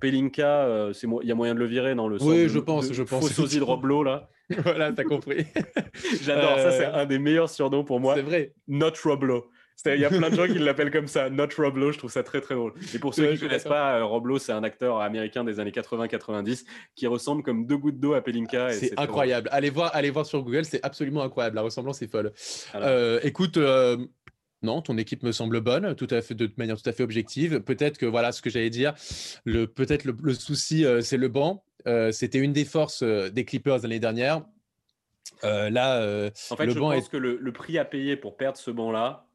[0.00, 2.22] Pelinka, c'est il y a moyen de le virer dans le.
[2.22, 3.22] Oui, je pense, je pense.
[3.22, 4.28] Faux sosie de Roblo là.
[4.64, 5.46] voilà, t'as compris.
[6.22, 8.14] J'adore, ça c'est un des meilleurs surnoms pour moi.
[8.14, 8.52] C'est vrai.
[8.68, 9.50] Not Roblo.
[9.86, 12.22] Il y a plein de gens qui l'appellent comme ça, Not Roblo, je trouve ça
[12.22, 12.72] très très drôle.
[12.94, 15.72] Et pour ceux qui ne connaissent pas, euh, Roblo, c'est un acteur américain des années
[15.72, 18.72] 80-90 qui ressemble comme deux gouttes d'eau à Pelinka.
[18.72, 19.48] C'est incroyable.
[19.52, 21.56] Allez voir, allez voir sur Google, c'est absolument incroyable.
[21.56, 22.32] La ressemblance est folle.
[22.76, 23.98] Euh, écoute, euh,
[24.64, 27.60] non, ton équipe me semble bonne, tout à fait de manière tout à fait objective.
[27.60, 28.94] Peut-être que voilà ce que j'allais dire.
[29.44, 31.64] Le peut-être le, souci, c'est le banc.
[32.10, 34.42] C'était une des forces des Clippers l'année dernière.
[35.42, 39.26] là, en fait, je pense que le, le, prix à payer pour perdre ce banc-là,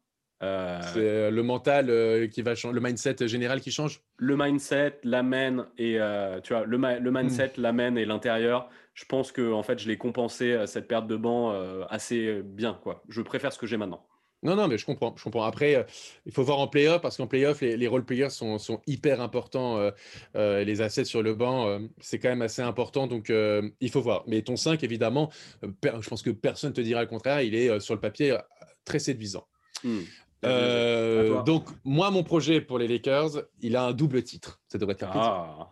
[0.42, 4.02] euh, c'est euh, le mental euh, qui va changer, le mindset général qui change.
[4.16, 5.98] Le mindset, l'amen et
[6.42, 8.68] tu vois le, le mindset, l'amen et l'intérieur.
[8.94, 11.52] Je pense que en fait, je l'ai compensé cette perte de banc
[11.88, 13.02] assez bien quoi.
[13.08, 14.06] Je préfère ce que j'ai maintenant.
[14.42, 15.14] Non, non, mais je comprends.
[15.16, 15.44] Je comprends.
[15.44, 15.86] Après,
[16.24, 19.20] il faut voir en playoff parce qu'en playoff, les, les role players sont, sont hyper
[19.20, 19.90] importants.
[20.34, 23.06] les assets sur le banc, c'est quand même assez important.
[23.06, 24.24] Donc, il faut voir.
[24.26, 25.30] Mais ton 5, évidemment,
[25.62, 27.42] je pense que personne ne te dira le contraire.
[27.42, 28.38] Il est sur le papier
[28.84, 29.46] très séduisant.
[29.84, 30.00] Hmm.
[30.44, 34.60] Euh, donc, moi, mon projet pour les Lakers, il a un double titre.
[34.68, 35.68] Ça devrait être ah.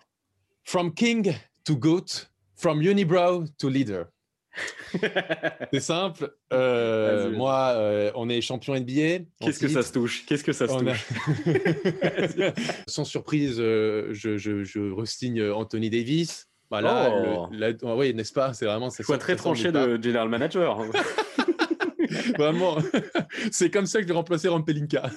[0.65, 4.07] From King to Goat, from Unibrow to Leader.
[5.73, 6.33] c'est simple.
[6.53, 9.25] Euh, moi, euh, on est champion NBA.
[9.41, 10.25] Qu'est-ce que ça se touche?
[10.27, 11.07] Qu'est-ce que ça se touche?
[12.89, 16.49] Sans surprise, je, je, je restigne Anthony Davis.
[16.71, 17.49] Voilà, oh.
[17.97, 18.53] oui, n'est-ce pas?
[18.53, 18.91] C'est vraiment.
[18.91, 20.85] Choix très tranché de general manager.
[22.39, 22.77] Vraiment,
[23.51, 25.11] c'est comme ça que j'ai remplacé Rampelinka.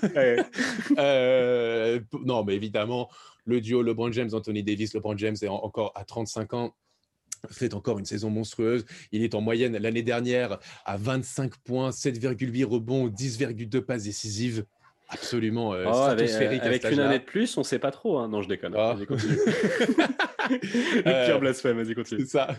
[0.97, 3.09] euh, non, mais évidemment,
[3.45, 6.75] le duo LeBron James, Anthony Davis, LeBron James est encore à 35 ans
[7.49, 8.85] fait encore une saison monstrueuse.
[9.11, 14.65] Il est en moyenne l'année dernière à 25 points, 7,8 rebonds, 10,2 passes décisives
[15.11, 16.29] absolument euh, oh, avec,
[16.91, 18.17] une année de plus, on sait pas trop.
[18.17, 18.29] Hein.
[18.29, 18.73] Non, je déconne.
[18.75, 18.93] Oh.
[18.93, 19.37] Vas-y, continue.
[20.49, 22.21] Le pire euh, blasphème, vas-y, continue.
[22.21, 22.55] C'est ça.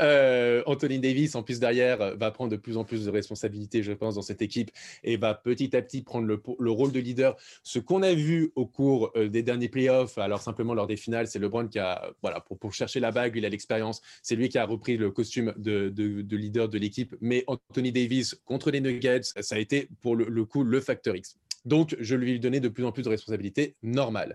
[0.00, 3.92] Euh, Anthony Davis, en plus derrière, va prendre de plus en plus de responsabilités, je
[3.92, 4.70] pense, dans cette équipe
[5.04, 7.36] et va petit à petit prendre le, le rôle de leader.
[7.62, 11.26] Ce qu'on a vu au cours euh, des derniers playoffs, alors simplement lors des finales,
[11.26, 14.00] c'est LeBron qui a, voilà, pour, pour chercher la bague, il a l'expérience.
[14.22, 17.14] C'est lui qui a repris le costume de, de, leader de l'équipe.
[17.20, 21.16] Mais Anthony Davis contre les Nuggets, ça a été pour le, le coup le facteur
[21.16, 21.36] X.
[21.68, 24.34] Donc, je lui ai donné de plus en plus de responsabilités normales.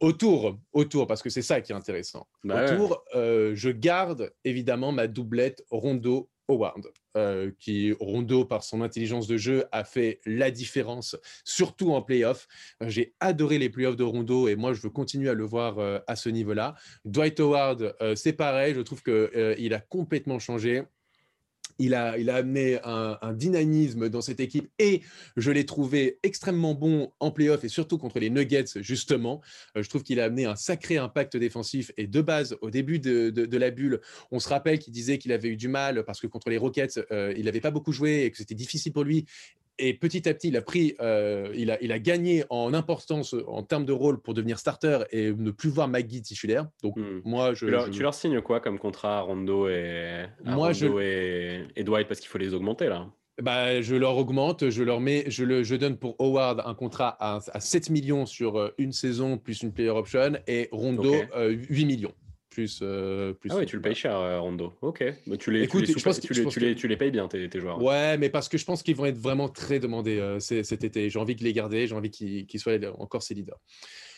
[0.00, 2.26] Autour, autour, parce que c'est ça qui est intéressant.
[2.44, 6.86] Bah autour, euh, je garde évidemment ma doublette Rondo Howard,
[7.18, 12.48] euh, qui Rondo par son intelligence de jeu a fait la différence, surtout en playoff.
[12.86, 15.98] J'ai adoré les playoffs de Rondo et moi je veux continuer à le voir euh,
[16.06, 16.76] à ce niveau-là.
[17.04, 20.82] Dwight Howard, c'est pareil, je trouve que il a complètement changé.
[21.78, 25.02] Il a, il a amené un, dynamisme dans cette équipe et
[25.36, 29.40] je l'ai trouvé extrêmement bon en playoff et surtout contre les Nuggets, justement.
[29.76, 32.98] Euh, je trouve qu'il a amené un sacré impact défensif et de base, au début
[32.98, 36.26] de, la bulle, on se rappelle qu'il disait qu'il avait eu du mal parce que
[36.26, 39.26] contre les Rockets, euh, il n'avait pas beaucoup joué et que c'était difficile pour lui
[39.80, 43.34] et petit à petit, il a pris, euh, il, a, il a gagné en importance
[43.46, 46.66] en termes de rôle pour devenir starter et ne plus voir McGee titulaire.
[46.82, 47.22] Donc hmm.
[47.24, 50.86] moi, je tu, leur, signes quoi comme contrat à Rondo et moi, je...
[51.76, 53.06] et, Dwight parce qu'il faut les augmenter là?
[53.40, 57.16] Bah, je leur augmente, je leur mets, je, le, je donne pour Howard un contrat
[57.20, 61.86] à, 7 millions sur euh, une saison plus une player option et Rondo 8 euh,
[61.86, 62.12] millions
[62.50, 63.50] plus, euh, plus.
[63.52, 64.74] Ah oui, tu le payes cher, euh, Rondo.
[64.82, 65.04] Ok.
[65.26, 67.10] Mais tu les, Écoute, tu les, je pense tu, les, tu, les, tu les payes
[67.10, 67.82] bien, tes, tes, joueurs.
[67.82, 71.08] Ouais, mais parce que je pense qu'ils vont être vraiment très demandés euh, cet été.
[71.08, 73.58] J'ai envie de les garder, j'ai envie qu'ils soient encore ces leaders.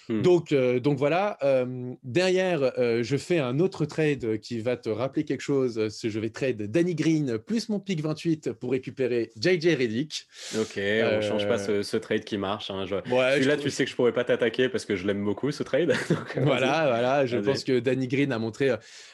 [0.09, 0.23] Hmm.
[0.23, 1.39] Donc, euh, donc voilà.
[1.43, 5.89] Euh, derrière, euh, je fais un autre trade qui va te rappeler quelque chose.
[6.03, 10.27] Je vais trade Danny Green plus mon pick 28 pour récupérer JJ Reddick.
[10.59, 12.71] Ok, on change pas ce, trade qui marche.
[12.71, 12.87] Hein.
[12.87, 15.93] Celui-là, tu sais que je pourrais pas t'attaquer parce que je l'aime beaucoup ce trade.
[16.37, 17.27] voilà, voilà.
[17.27, 18.71] Je pense que Danny Green a montré,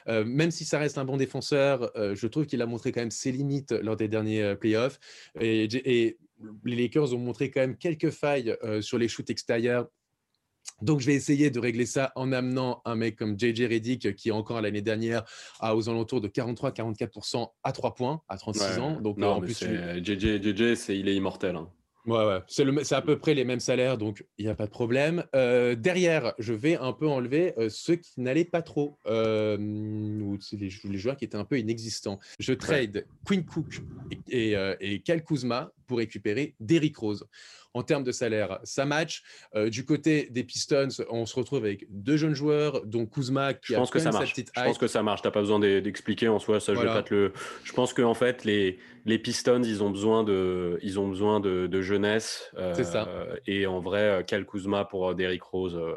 [0.07, 3.33] même si ça reste un bon défenseur, je trouve qu'il a montré quand même ses
[3.33, 4.99] limites lors des derniers playoffs.
[5.41, 6.19] Et, et
[6.65, 9.89] les Lakers ont montré quand même quelques failles sur les shoots extérieurs
[10.81, 14.31] donc, je vais essayer de régler ça en amenant un mec comme JJ Reddick, qui
[14.31, 15.25] encore l'année dernière
[15.59, 19.01] a aux alentours de 43-44% à 3 points, à 36 ans.
[19.01, 21.57] Donc, non, en plus, JJ, JJ il est immortel.
[21.57, 21.69] Hein.
[22.09, 22.41] Ouais, ouais.
[22.47, 25.25] C'est à peu près les mêmes salaires, donc il n'y a pas de problème.
[25.35, 30.39] Euh, derrière, je vais un peu enlever euh, ceux qui n'allaient pas trop, euh, ou
[30.53, 32.19] les, les, joueurs qui étaient un peu inexistants.
[32.39, 33.83] Je trade Quinn Cook
[34.31, 37.27] et, et, et Cal Kuzma pour récupérer Derrick Rose
[37.79, 39.23] en termes de salaire, ça match.
[39.55, 43.73] Euh, du côté des Pistons, on se retrouve avec deux jeunes joueurs, dont Kuzma qui
[43.73, 44.35] je pense que ça marche.
[44.37, 45.23] Je pense que ça marche.
[45.23, 46.59] T'as pas besoin d'expliquer en soi.
[46.59, 47.33] Ça, je vais pas te le.
[47.63, 51.39] Je pense qu'en en fait, les, les Pistons, ils ont besoin de, ils ont besoin
[51.41, 52.51] de, jeunesse.
[52.57, 53.09] Euh, C'est ça.
[53.47, 55.77] Et en vrai, Cal Kuzma pour Derrick Rose.
[55.77, 55.95] Euh,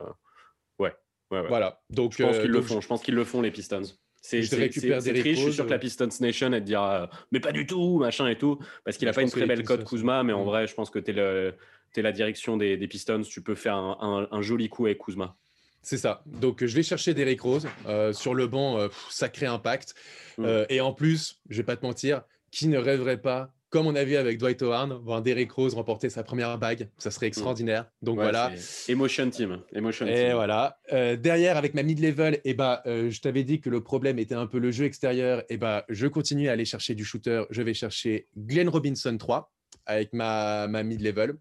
[0.77, 0.93] ouais.
[1.31, 1.47] ouais.
[1.47, 1.81] Voilà.
[1.89, 2.79] Donc, je pense qu'ils le font.
[2.79, 3.81] Je pense qu'ils le font les Pistons.
[4.21, 7.65] C'est triste, je suis sûr que la Pistons Nation, elle te dira mais pas du
[7.65, 10.43] tout, machin et tout, parce qu'il a pas une très belle cote Kuzma, mais en
[10.43, 11.53] vrai, je pense que tu es,
[11.95, 15.35] es, la direction des, Pistons, tu peux faire un, joli coup avec Kuzma.
[15.81, 16.21] C'est ça.
[16.27, 17.67] Donc, je vais chercher Derrick Rose.
[17.87, 19.95] Euh, sur le banc, euh, sacré impact.
[20.37, 20.45] Mm.
[20.45, 23.95] Euh, et en plus, je vais pas te mentir, qui ne rêverait pas comme on
[23.95, 27.89] a vu avec Dwight Howard, voir Derrick Rose remporter sa première bague, ça serait extraordinaire.
[28.01, 28.51] Donc voilà.
[28.89, 29.61] Emotion team.
[29.73, 30.77] Emotion et voilà.
[30.91, 34.19] Euh, derrière, avec ma mid-level, et eh ben, euh, je t'avais dit que le problème
[34.19, 35.39] était un peu le jeu extérieur.
[35.41, 37.43] Et eh ben, je continue à aller chercher du shooter.
[37.49, 39.49] Je vais chercher Glenn Robinson 3
[39.85, 41.35] avec ma, mid-level.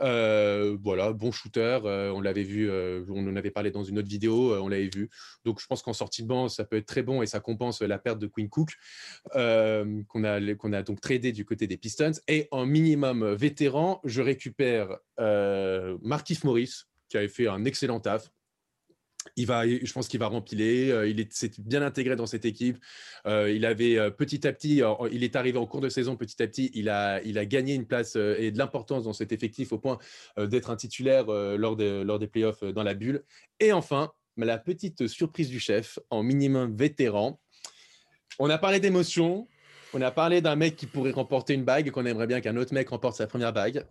[0.00, 1.80] Euh, voilà, bon shooter.
[1.84, 4.90] Euh, on l'avait vu, euh, on en avait parlé dans une autre vidéo, on l'avait
[4.92, 5.10] vu.
[5.44, 7.82] Donc, je pense qu'en sortie de banc, ça peut être très bon et ça compense
[7.82, 8.70] la perte de Queen Cook
[9.32, 12.12] qu'on a, qu'on a donc tradé du côté des Pistons.
[12.28, 18.30] Et en minimum vétéran, je récupère Markif Morris, qui avait fait un excellent taf
[19.36, 20.90] il va, je pense qu'il va rempiler.
[20.90, 22.78] Euh, il est, bien intégré dans cette équipe.
[23.26, 26.42] Euh, il avait euh, petit à petit, il est arrivé en cours de saison petit
[26.42, 26.70] à petit.
[26.74, 29.98] Il a, il a gagné une place et de l'importance dans cet effectif au point
[30.36, 33.24] d'être un titulaire lors, lors des playoffs dans la bulle.
[33.60, 37.40] Et enfin, la petite surprise du chef en minimum vétéran.
[38.38, 39.48] On a parlé d'émotion.
[39.92, 42.74] On a parlé d'un mec qui pourrait remporter une bague, qu'on aimerait bien qu'un autre
[42.74, 43.86] mec remporte sa première bague.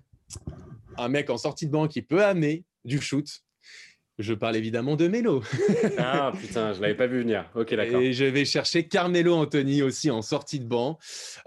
[0.97, 3.43] Un mec en sortie de banque qui peut amener du shoot
[4.19, 5.41] je parle évidemment de Melo.
[5.97, 7.49] ah putain, je l'avais pas vu venir.
[7.55, 8.01] Ok, d'accord.
[8.01, 10.99] Et je vais chercher Carmelo Anthony aussi en sortie de banc.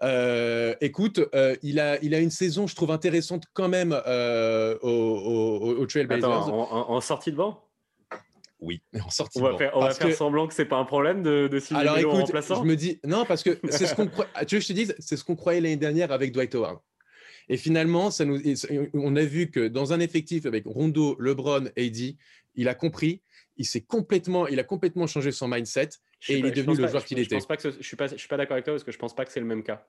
[0.02, 4.76] Euh, écoute, euh, il, a, il a une saison, je trouve intéressante quand même euh,
[4.82, 6.28] au, au, Trailblazers.
[6.28, 7.62] en, sortie de banc?
[8.58, 11.22] Oui, en sortie on va Faire, on va faire semblant que c'est pas un problème
[11.22, 14.54] de, de signer Alors, écoute, Je me dis non parce que c'est ce qu'on Tu
[14.56, 16.78] veux que je te dise, c'est ce qu'on croyait l'année dernière avec Dwight Howard.
[17.48, 18.40] Et finalement, ça nous,
[18.94, 22.16] on a vu que dans un effectif avec Rondo, LeBron, AD,
[22.56, 23.22] il a compris,
[23.56, 25.90] il s'est complètement, il a complètement changé son mindset
[26.28, 27.38] et il est devenu le joueur qu'il était.
[27.38, 29.14] Je, pense je suis pas, je suis pas d'accord avec toi parce que je pense
[29.14, 29.86] pas que c'est le même cas.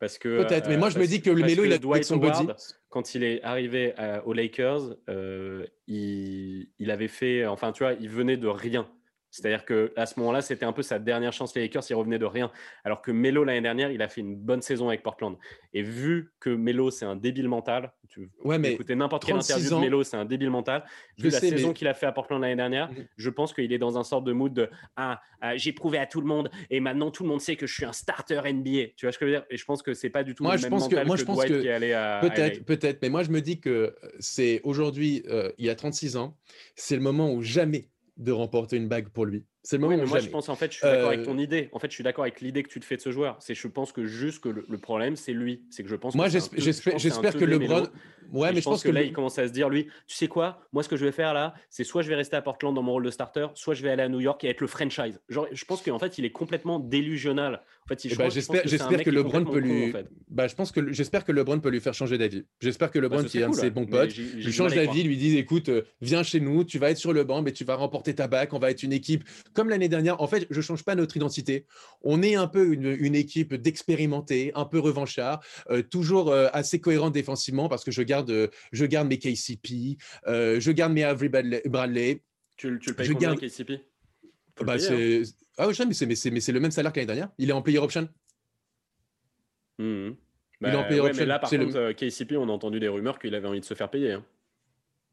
[0.00, 2.16] Parce que peut-être, mais moi je me dis que le Melo il a Dwight son
[2.16, 2.48] body.
[2.88, 7.92] Quand il est arrivé euh, aux Lakers, euh, il, il, avait fait, enfin tu vois,
[7.92, 8.90] il venait de rien.
[9.32, 11.54] C'est-à-dire qu'à ce moment-là, c'était un peu sa dernière chance.
[11.54, 12.52] Les Lakers, il revenait de rien.
[12.84, 15.38] Alors que Melo, l'année dernière, il a fait une bonne saison avec Portland.
[15.72, 19.70] Et vu que Melo, c'est un débile mental, tu ouais, mais écoutez n'importe quelle interview
[19.70, 20.84] de Melo, c'est un débile mental.
[21.16, 23.06] Vu la saison qu'il a fait à Portland l'année dernière, mhm.
[23.16, 26.04] je pense qu'il est dans un sorte de mood de Ah, ah, j'ai prouvé à
[26.04, 28.92] tout le monde et maintenant tout le monde sait que je suis un starter NBA.
[28.96, 29.46] Tu vois ce que je veux dire?
[29.48, 31.06] Et je pense que c'est pas du tout moi, le je même pense mental que,
[31.06, 32.18] moi, je pense que qui allait à.
[32.20, 33.00] Peut-être, peut-être.
[33.00, 36.36] Mais moi, je me dis que c'est aujourd'hui, euh, il a 36 ans,
[36.76, 39.46] c'est le moment où jamais de remporter une bague pour lui.
[39.64, 40.20] C'est le moment moi, jamais.
[40.22, 41.68] je pense en fait, je suis d'accord avec Euh, ton idée.
[41.72, 43.36] En fait, je suis d'accord avec l'idée que tu te fais de ce joueur.
[43.40, 45.62] C'est, je pense que juste que le, le problème, c'est lui.
[45.70, 46.14] C'est que je pense.
[46.16, 47.86] Moi, que j'espère que teubé LeBron.
[48.32, 50.26] Ouais, mais je pense que, là, le- il commence à se dire, lui, tu sais
[50.26, 50.60] quoi?
[50.72, 52.82] Moi, ce que je vais faire là, c'est soit je vais rester à Portland dans
[52.82, 55.20] mon rôle de starter, soit je vais aller à New York et être le franchise.
[55.28, 57.62] Genre, je pense qu'en fait, il est complètement délusionnal.
[57.84, 59.88] En fait, pense j'espère que que LeBron peut con, lui.
[59.88, 60.06] en fait.
[60.28, 62.44] Bah, je pense que j'espère que LeBron peut lui faire changer d'avis.
[62.60, 64.74] J'espère que LeBron, Bah, qui est un de cool, ses bons Mais potes, lui change
[64.74, 67.52] d'avis, lui dit écoute, euh, viens chez nous, tu vas être sur le banc, mais
[67.52, 70.20] tu vas remporter ta bac, on va être une équipe comme l'année dernière.
[70.20, 71.66] En fait, je change pas notre identité.
[72.02, 76.80] On est un peu une, une équipe d'expérimentés, un peu revanchards, euh, toujours euh, assez
[76.80, 81.28] cohérent défensivement parce que je garde, euh, je garde mes KCP, je garde mes Avery
[81.66, 82.22] Bradley.
[82.56, 83.80] Tu, le- tu le payes Je combien, garde- KCP
[84.60, 85.22] Bah, payer, hein.
[85.58, 85.74] ah oui,
[86.06, 87.30] mais c'est le même salaire que l'année dernière.
[87.38, 88.08] Il est en player option.
[89.78, 90.16] Mhm.
[90.60, 92.52] Il est en Bah, player ouais, option, mais là, par le- contre, KCP, on a
[92.52, 94.12] entendu des rumeurs qu'il avait envie de se faire payer.
[94.12, 94.24] hein.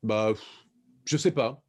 [0.03, 0.33] Bah,
[1.05, 1.63] je sais pas.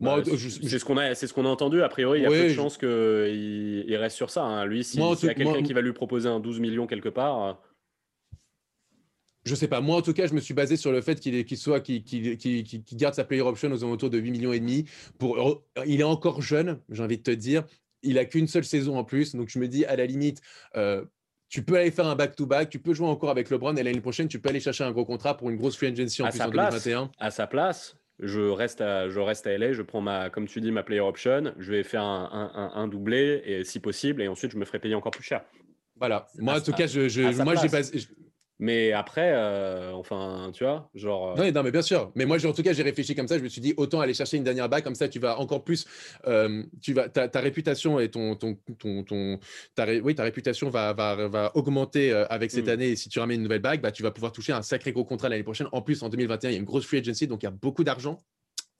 [0.00, 1.82] Moi, Bah, je- c'est ce qu'on a, c'est ce qu'on a entendu.
[1.82, 4.44] A priori, il y a Ouais, peu de je- chances qu'il il reste sur ça.
[4.44, 4.64] hein.
[4.64, 7.08] Lui, si- s'il y a quelqu'un moi- qui va lui proposer un 12 millions quelque
[7.08, 7.52] part, euh,
[9.44, 9.80] Je sais pas.
[9.80, 13.14] Moi, en tout cas, je me suis basé sur le fait qu'il soit, qu'il garde
[13.14, 14.84] sa player option aux alentours de 8 millions et demi.
[15.18, 17.64] Pour, il est encore jeune, j'ai envie de te dire.
[18.02, 20.40] Il a qu'une seule saison en plus, donc je me dis à la limite,
[20.76, 21.04] euh,
[21.48, 24.28] tu peux aller faire un back-to-back, tu peux jouer encore avec LeBron et l'année prochaine,
[24.28, 26.38] tu peux aller chercher un gros contrat pour une grosse free agency en à plus
[26.38, 27.10] sa en place, 2021.
[27.18, 30.60] à sa place, je reste à, je reste à LA, je prends ma, comme tu
[30.60, 34.22] dis, ma player option, je vais faire un, un- un- un doublé et si possible,
[34.22, 35.44] et ensuite je me ferai payer encore plus cher.
[35.96, 36.26] Voilà.
[36.38, 37.98] Moi, en tout cas, je, je- moi, j'ai basé.
[38.60, 41.30] Mais après, euh, enfin, tu vois, genre.
[41.32, 42.10] euh, Non, mais- non, mais bien sûr.
[42.16, 43.38] Mais moi, en tout cas, j'ai réfléchi comme ça.
[43.38, 45.62] Je me suis dit, autant aller chercher une dernière bague, comme ça, tu vas encore
[45.62, 45.86] plus.
[46.26, 49.38] euh, tu vas, ta, ta réputation et ton, ton, ton, ton-
[49.76, 52.70] ta, ré- oui, ta réputation va, va, va augmenter euh, avec cette Mm.
[52.70, 52.88] année.
[52.90, 55.04] Et si tu ramènes une nouvelle bague, bah, tu vas pouvoir toucher un sacré gros
[55.04, 55.68] contrat l'année prochaine.
[55.72, 57.52] En plus, en 2021, il y a une grosse free agency, donc il y a
[57.52, 58.18] beaucoup d'argent.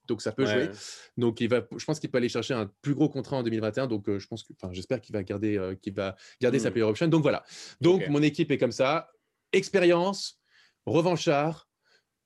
[0.09, 0.53] Donc ça peut ouais.
[0.65, 0.71] jouer.
[1.19, 3.87] Donc il va, je pense qu'il peut aller chercher un plus gros contrat en 2021.
[3.87, 6.71] Donc euh, je pense que, enfin, j'espère qu'il va garder, euh, qu'il va garder sa
[6.71, 6.73] Mm.
[6.73, 7.09] player option.
[7.09, 7.45] Donc voilà.
[7.83, 9.11] Donc mon équipe est comme ça.
[9.53, 10.41] Expérience,
[10.87, 11.69] revanchard.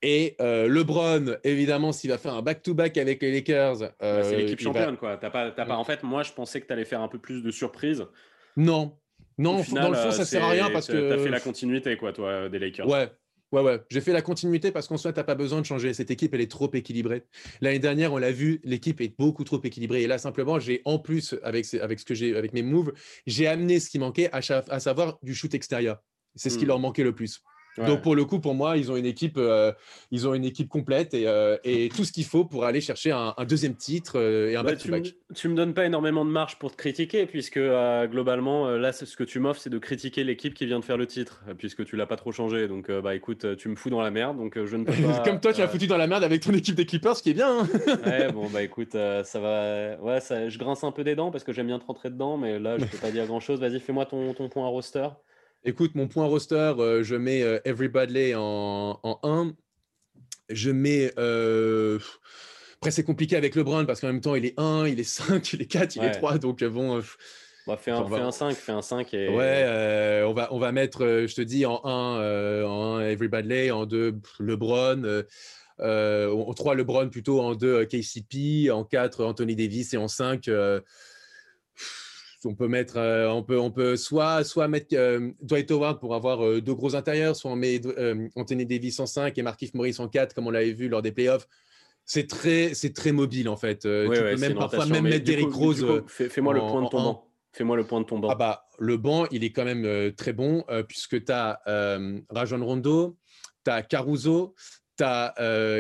[0.05, 4.37] Et euh, LeBron, évidemment, s'il va faire un back-to-back avec les Lakers, Bah, euh, c'est
[4.37, 5.17] l'équipe va- championne, quoi.
[5.17, 5.77] T'as pas, t'as pas...
[5.77, 8.05] En fait, moi, je pensais que tu allais faire un peu plus de surprise.
[8.57, 8.99] Non,
[9.39, 11.09] non, Au dans final, le fond, euh, ça sert à rien parce que.
[11.09, 12.89] T'as fait la continuité, quoi, toi, des Lakers.
[12.89, 13.13] Ouais,
[13.53, 13.81] ouais, ouais.
[13.91, 15.95] J'ai fait la continuité parce qu'en soi, tu n'as pas besoin de changer.
[15.95, 17.23] Cette équipe, elle est trop équilibrée.
[17.61, 20.03] L'année dernière, on l'a vu, l'équipe est beaucoup trop équilibrée.
[20.03, 22.93] Et là, simplement, j'ai en plus, avec, avec, ce que j'ai, avec mes moves,
[23.29, 26.03] j'ai amené ce qui manquait, à savoir du shoot extérieur.
[26.35, 26.69] C'est ce qui Hmm.
[26.69, 27.41] leur manquait le plus.
[27.79, 27.87] Ouais.
[27.87, 29.73] Donc pour le coup, pour moi, ils ont une équipe, euh,
[30.11, 33.13] ils ont une équipe complète et, euh, et tout ce qu'il faut pour aller chercher
[33.13, 35.15] un, un deuxième titre euh, et un Bah, tu, me, back-to-back.
[35.35, 39.25] tu me donnes pas énormément de marge pour te critiquer, puisque globalement, là, ce que
[39.25, 42.05] tu m'offres, c'est de critiquer l'équipe qui vient de faire le titre, puisque tu l'as
[42.07, 42.69] pas trop changé.
[42.69, 45.21] Donc, bah écoute, tu me fous dans la merde, donc je ne peux pas.
[45.25, 47.23] Comme toi, tu as euh, foutu dans la merde avec ton équipe des Clippers, ce
[47.23, 47.61] qui est bien.
[47.61, 47.69] hein.
[48.05, 49.97] Ouais, bon, bah écoute, ça va.
[50.03, 52.37] Ouais, ça, je grince un peu des dents parce que j'aime bien te rentrer dedans,
[52.37, 53.61] mais là, je peux pas dire grand chose.
[53.61, 55.09] Vas-y, fais-moi ton, ton point roster.
[55.65, 59.53] Écoute, mon point roster, euh, je mets euh, Every Bradley en, en 1.
[60.51, 61.13] Je mets.
[61.19, 61.99] euh,
[62.77, 65.53] Après, c'est compliqué avec LeBron parce qu'en même temps, il est 1, il est 5,
[65.53, 66.11] il est 4, il est Ouais.
[66.11, 66.39] 3.
[66.39, 66.99] Donc, euh, bon.
[66.99, 67.03] euh,
[67.69, 69.29] Bah, fais un, On va- fais un 5, fais un 5 et.
[69.29, 73.03] Ouais, euh, on, va, on va mettre, je te dis, en 1, euh, en 1
[73.11, 75.23] Every Bradley, en 2 LeBron,
[75.79, 80.51] en 3 LeBron plutôt, en 2 KCP, en 4 Anthony Davis et en 5.
[82.45, 86.15] On peut mettre, euh, on peut, on peut soit, soit mettre euh, Dwight Howard pour
[86.15, 87.81] avoir euh, deux gros intérieurs, soit on met
[88.37, 91.13] Anthony Davis en 5 et Markif Morris en 4, comme on l'avait vu lors des
[91.13, 91.47] playoffs.
[92.05, 93.81] C'est très, c'est très mobile en fait.
[93.81, 95.87] Tu ouais, peux même parfois même mettre Derrick Rose.
[96.09, 97.29] fais- Fais-moi le point de ton banc.
[97.53, 98.29] Fais-moi le point de ton banc.
[98.31, 101.61] Ah bah, le banc, il est quand même très bon puisque tu as
[102.31, 103.17] Rajon Rondo,
[103.65, 104.55] tu as Caruso,
[104.99, 105.33] tu as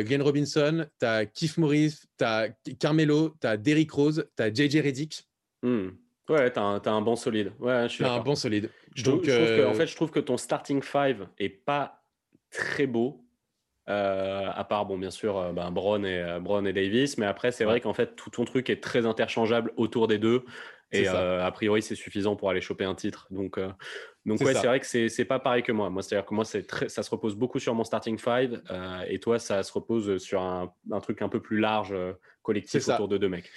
[0.04, 4.54] Glenn Robinson, tu as Keith Morris, tu as Carmelo, tu as Derrick Rose, tu as
[4.54, 5.24] JJ Redick.
[5.64, 5.88] Hmm.
[6.28, 7.52] Ouais, t'as un, un banc solide.
[7.58, 8.70] Ouais, je suis un banc solide.
[8.94, 11.28] Je trouve, Donc, je trouve que, en euh, fait, je trouve que ton starting five
[11.38, 12.04] est pas
[12.50, 13.24] très beau.
[13.88, 17.18] euh, à part, bon, bien sûr, euh, ben, Brown, et, Brown et Davis.
[17.18, 17.72] Mais après, c'est Ouais.
[17.72, 20.44] vrai qu'en fait, tout ton truc est très interchangeable autour des deux.
[20.92, 23.26] Et euh, a priori, c'est suffisant pour aller choper un titre.
[23.30, 23.68] Donc, euh,
[24.26, 25.90] donc C'est ouais, c'est vrai que c'est pas pareil que moi.
[25.90, 28.62] Moi, c'est-à-dire que moi, très, ça se repose beaucoup sur mon starting five.
[28.70, 32.12] euh, et toi, ça se repose sur un, un truc un peu plus large, euh,
[32.42, 33.50] collectif autour de deux mecs.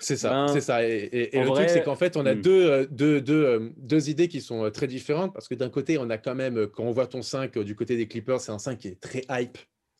[0.00, 0.86] C'est ça, Ben, c'est ça.
[0.86, 2.40] Et, et- et en le vrai, truc, c'est qu'en fait, on a hmm.
[2.40, 6.18] deux, deux, deux, deux idées qui sont très différentes parce que d'un côté, on a
[6.18, 8.78] quand même, quand on voit ton 5 euh, du côté des Clippers, c'est un 5
[8.78, 9.58] qui est très hype,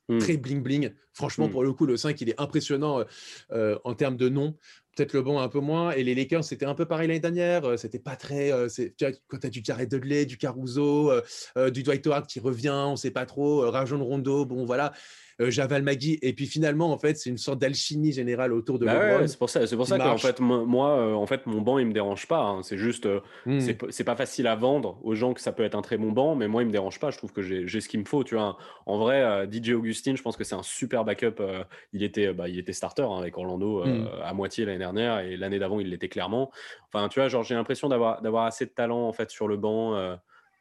[0.08, 0.18] Hmm.
[0.18, 0.90] très bling bling.
[1.20, 1.50] Franchement, Mm.
[1.52, 3.04] pour le coup, le 5, il est impressionnant
[3.52, 4.54] euh, en termes de nom.
[4.96, 5.92] Peut-être le bon un peu moins.
[5.92, 7.64] Et les Lakers, c'était un peu pareil l'année dernière.
[7.64, 8.50] euh, C'était pas très.
[8.52, 11.20] euh, tu vois, quand tu as du Jared Dudley, du Caruso, euh,
[11.58, 13.62] euh, du Dwight Howard qui revient, on sait pas trop.
[13.64, 14.92] Euh, Rajon Rondo, bon voilà.
[15.40, 16.18] Euh, Javal Magui.
[16.20, 19.38] Et puis finalement, en fait, c'est une sorte d'alchimie générale autour de Bah ouais, c'est
[19.38, 20.20] pour ça, c'est pour ça marche.
[20.20, 22.42] fait, mo- moi, euh, en fait, mon banc, il me dérange pas.
[22.42, 22.60] hein.
[22.62, 23.60] C'est juste, euh, Mm.
[23.90, 26.34] c'est pas facile à vendre aux gens que ça peut être un très bon banc,
[26.34, 27.10] mais moi, il me dérange pas.
[27.10, 28.22] Je trouve que j'ai ce qu'il me faut.
[28.22, 31.40] Tu vois, en vrai, euh, DJ Augustine, je pense que c'est un super backup.
[31.40, 34.22] euh, il était, bah, il était starter hein, avec Orlando euh, Mm.
[34.22, 36.50] à moitié l'année dernière et l'année d'avant, il l'était clairement.
[36.88, 39.56] Enfin, tu vois, genre, j'ai l'impression d'avoir d'avoir assez de talent en fait sur le
[39.56, 39.94] banc.
[39.96, 40.16] euh,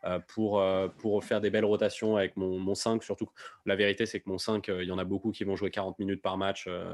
[0.06, 3.04] euh, pour, euh, pour faire des belles rotations avec mon, mon 5.
[3.04, 3.28] Surtout,
[3.66, 5.72] la vérité, c'est que mon 5, euh, il y en a beaucoup qui vont jouer
[5.72, 6.94] 40 minutes par match euh,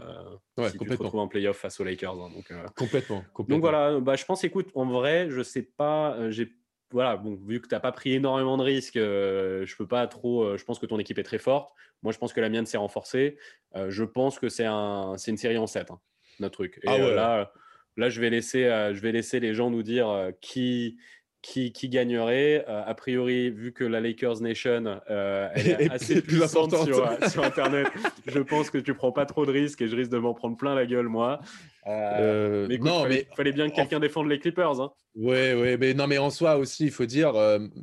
[0.57, 2.13] Ouais, si tu te retrouves en playoff face aux Lakers.
[2.19, 2.31] hein.
[2.35, 3.55] donc, euh, Complètement, complètement.
[3.57, 6.49] donc voilà, bah, je pense, écoute, en vrai, je sais pas, euh, j'ai
[6.91, 10.07] voilà, bon, vu que tu n'as pas pris énormément de risques, euh, je peux pas
[10.07, 10.43] trop.
[10.43, 11.73] euh, je pense que ton équipe est très forte.
[12.03, 13.37] Moi, je pense que la mienne s'est renforcée.
[13.75, 15.99] Euh, je pense que c'est un, une série en 7, hein,
[16.39, 16.79] notre truc.
[16.83, 17.15] Et Ah euh, ouais.
[17.15, 17.51] là,
[17.97, 18.63] là, je vais laisser,
[18.93, 20.97] je vais laisser les gens nous dire qui.
[21.45, 25.91] Qui, qui gagnerait Euh, A priori, vu que la Lakers Nation euh, elle est Est
[25.91, 26.87] assez plus puissante importante.
[26.87, 27.87] sur, euh, sur Internet,
[28.25, 30.57] je pense que tu prends pas trop de risques et je risque de m'en prendre
[30.57, 31.39] plein la gueule, moi.
[31.85, 34.81] Euh, mais écoute, non, fallait, mais fallait bien que quelqu'un défende les Clippers.
[34.81, 34.91] Hein.
[35.15, 37.33] Ouais, ouais, mais non, mais en soi aussi, il faut dire,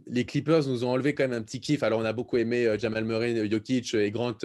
[0.08, 1.84] les Clippers nous ont enlevé quand même un petit kiff.
[1.84, 4.38] Alors, on a beaucoup aimé Jamal Murray, Jokic et Grant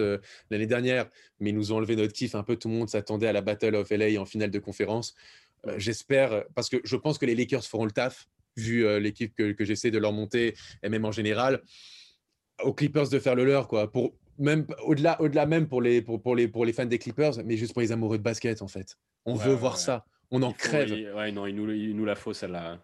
[0.52, 1.06] l'année dernière,
[1.40, 2.36] mais ils nous ont enlevé notre kiff.
[2.36, 5.16] Un peu tout le monde s'attendait à la Battle of LA en finale de conférence.
[5.76, 8.28] J'espère, parce que je pense que les Lakers feront le taf,
[8.58, 11.62] vu euh, l'équipe que, que j'essaie de leur monter, et même en général,
[12.62, 13.90] aux Clippers de faire le leur, quoi.
[13.90, 17.34] Pour, même au-delà, au-delà même pour les, pour, pour, les, pour les fans des Clippers,
[17.44, 18.96] mais juste pour les amoureux de basket, en fait.
[19.24, 19.80] On Ouais, veut ouais, voir ouais.
[19.80, 20.04] ça.
[20.30, 20.90] On en faut- crève.
[20.90, 22.78] il- ouais, non, il nous, il nous la faut celle-là.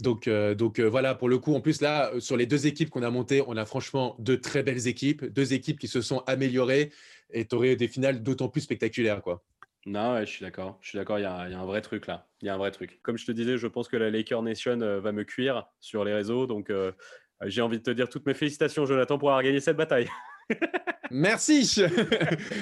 [0.00, 2.88] Donc, euh, donc euh, voilà, pour le coup, en plus, là, sur les deux équipes
[2.90, 6.20] qu'on a montées, on a franchement deux très belles équipes, deux équipes qui se sont
[6.26, 6.90] améliorées
[7.30, 9.20] et tu aurais des finales d'autant plus spectaculaires.
[9.22, 9.42] Quoi.
[9.84, 10.78] Non, ouais, je suis d'accord.
[10.80, 12.28] Je suis d'accord, il y, a il y a un vrai truc là.
[12.40, 13.00] Il y a un vrai truc.
[13.02, 16.04] Comme je te disais, je pense que la Laker Nation euh, va me cuire sur
[16.04, 16.46] les réseaux.
[16.46, 16.92] Donc, euh,
[17.44, 20.08] j'ai envie de te dire toutes mes félicitations, Jonathan, pour avoir gagné cette bataille.
[21.10, 21.82] Merci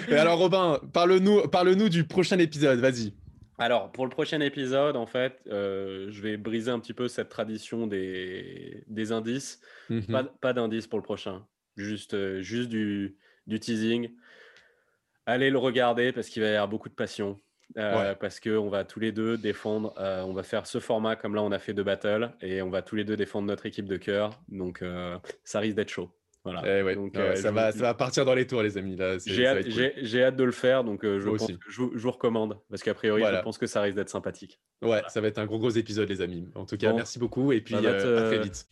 [0.08, 3.12] Et alors, Robin, parle-nous parle du prochain épisode, vas-y.
[3.58, 7.28] Alors, pour le prochain épisode, en fait, euh, je vais briser un petit peu cette
[7.28, 9.60] tradition des, des indices.
[9.90, 10.06] Mhm.
[10.06, 11.46] Pas, pas d'indices pour le prochain.
[11.76, 14.10] Juste, juste du, du teasing.
[15.26, 17.38] Allez le regarder parce qu'il va y avoir beaucoup de passion.
[17.78, 18.16] Euh, Ouais.
[18.16, 21.42] Parce qu'on va tous les deux défendre, euh, on va faire ce format comme là
[21.42, 23.96] on a fait deux battles et on va tous les deux défendre notre équipe de
[23.96, 24.40] cœur.
[24.48, 26.10] Donc euh, ça risque d'être chaud.
[26.42, 26.62] Voilà.
[26.64, 28.96] Eh ouais, Donc, ouais, euh, ça, va, ça va partir dans les tours, les amis.
[29.26, 30.20] J'ai hâte, cool.
[30.22, 32.94] hâte de le faire, donc je, pense que je, vous- je vous recommande parce qu'a
[32.94, 33.38] priori Voilà.
[33.38, 34.58] je pense que ça risque d'être sympathique.
[34.82, 36.48] Ouais, ça va être un gros, gros épisode, les amis.
[36.56, 36.96] En tout cas, Bon.
[36.96, 38.66] merci beaucoup et puis Bah, euh, à très vite.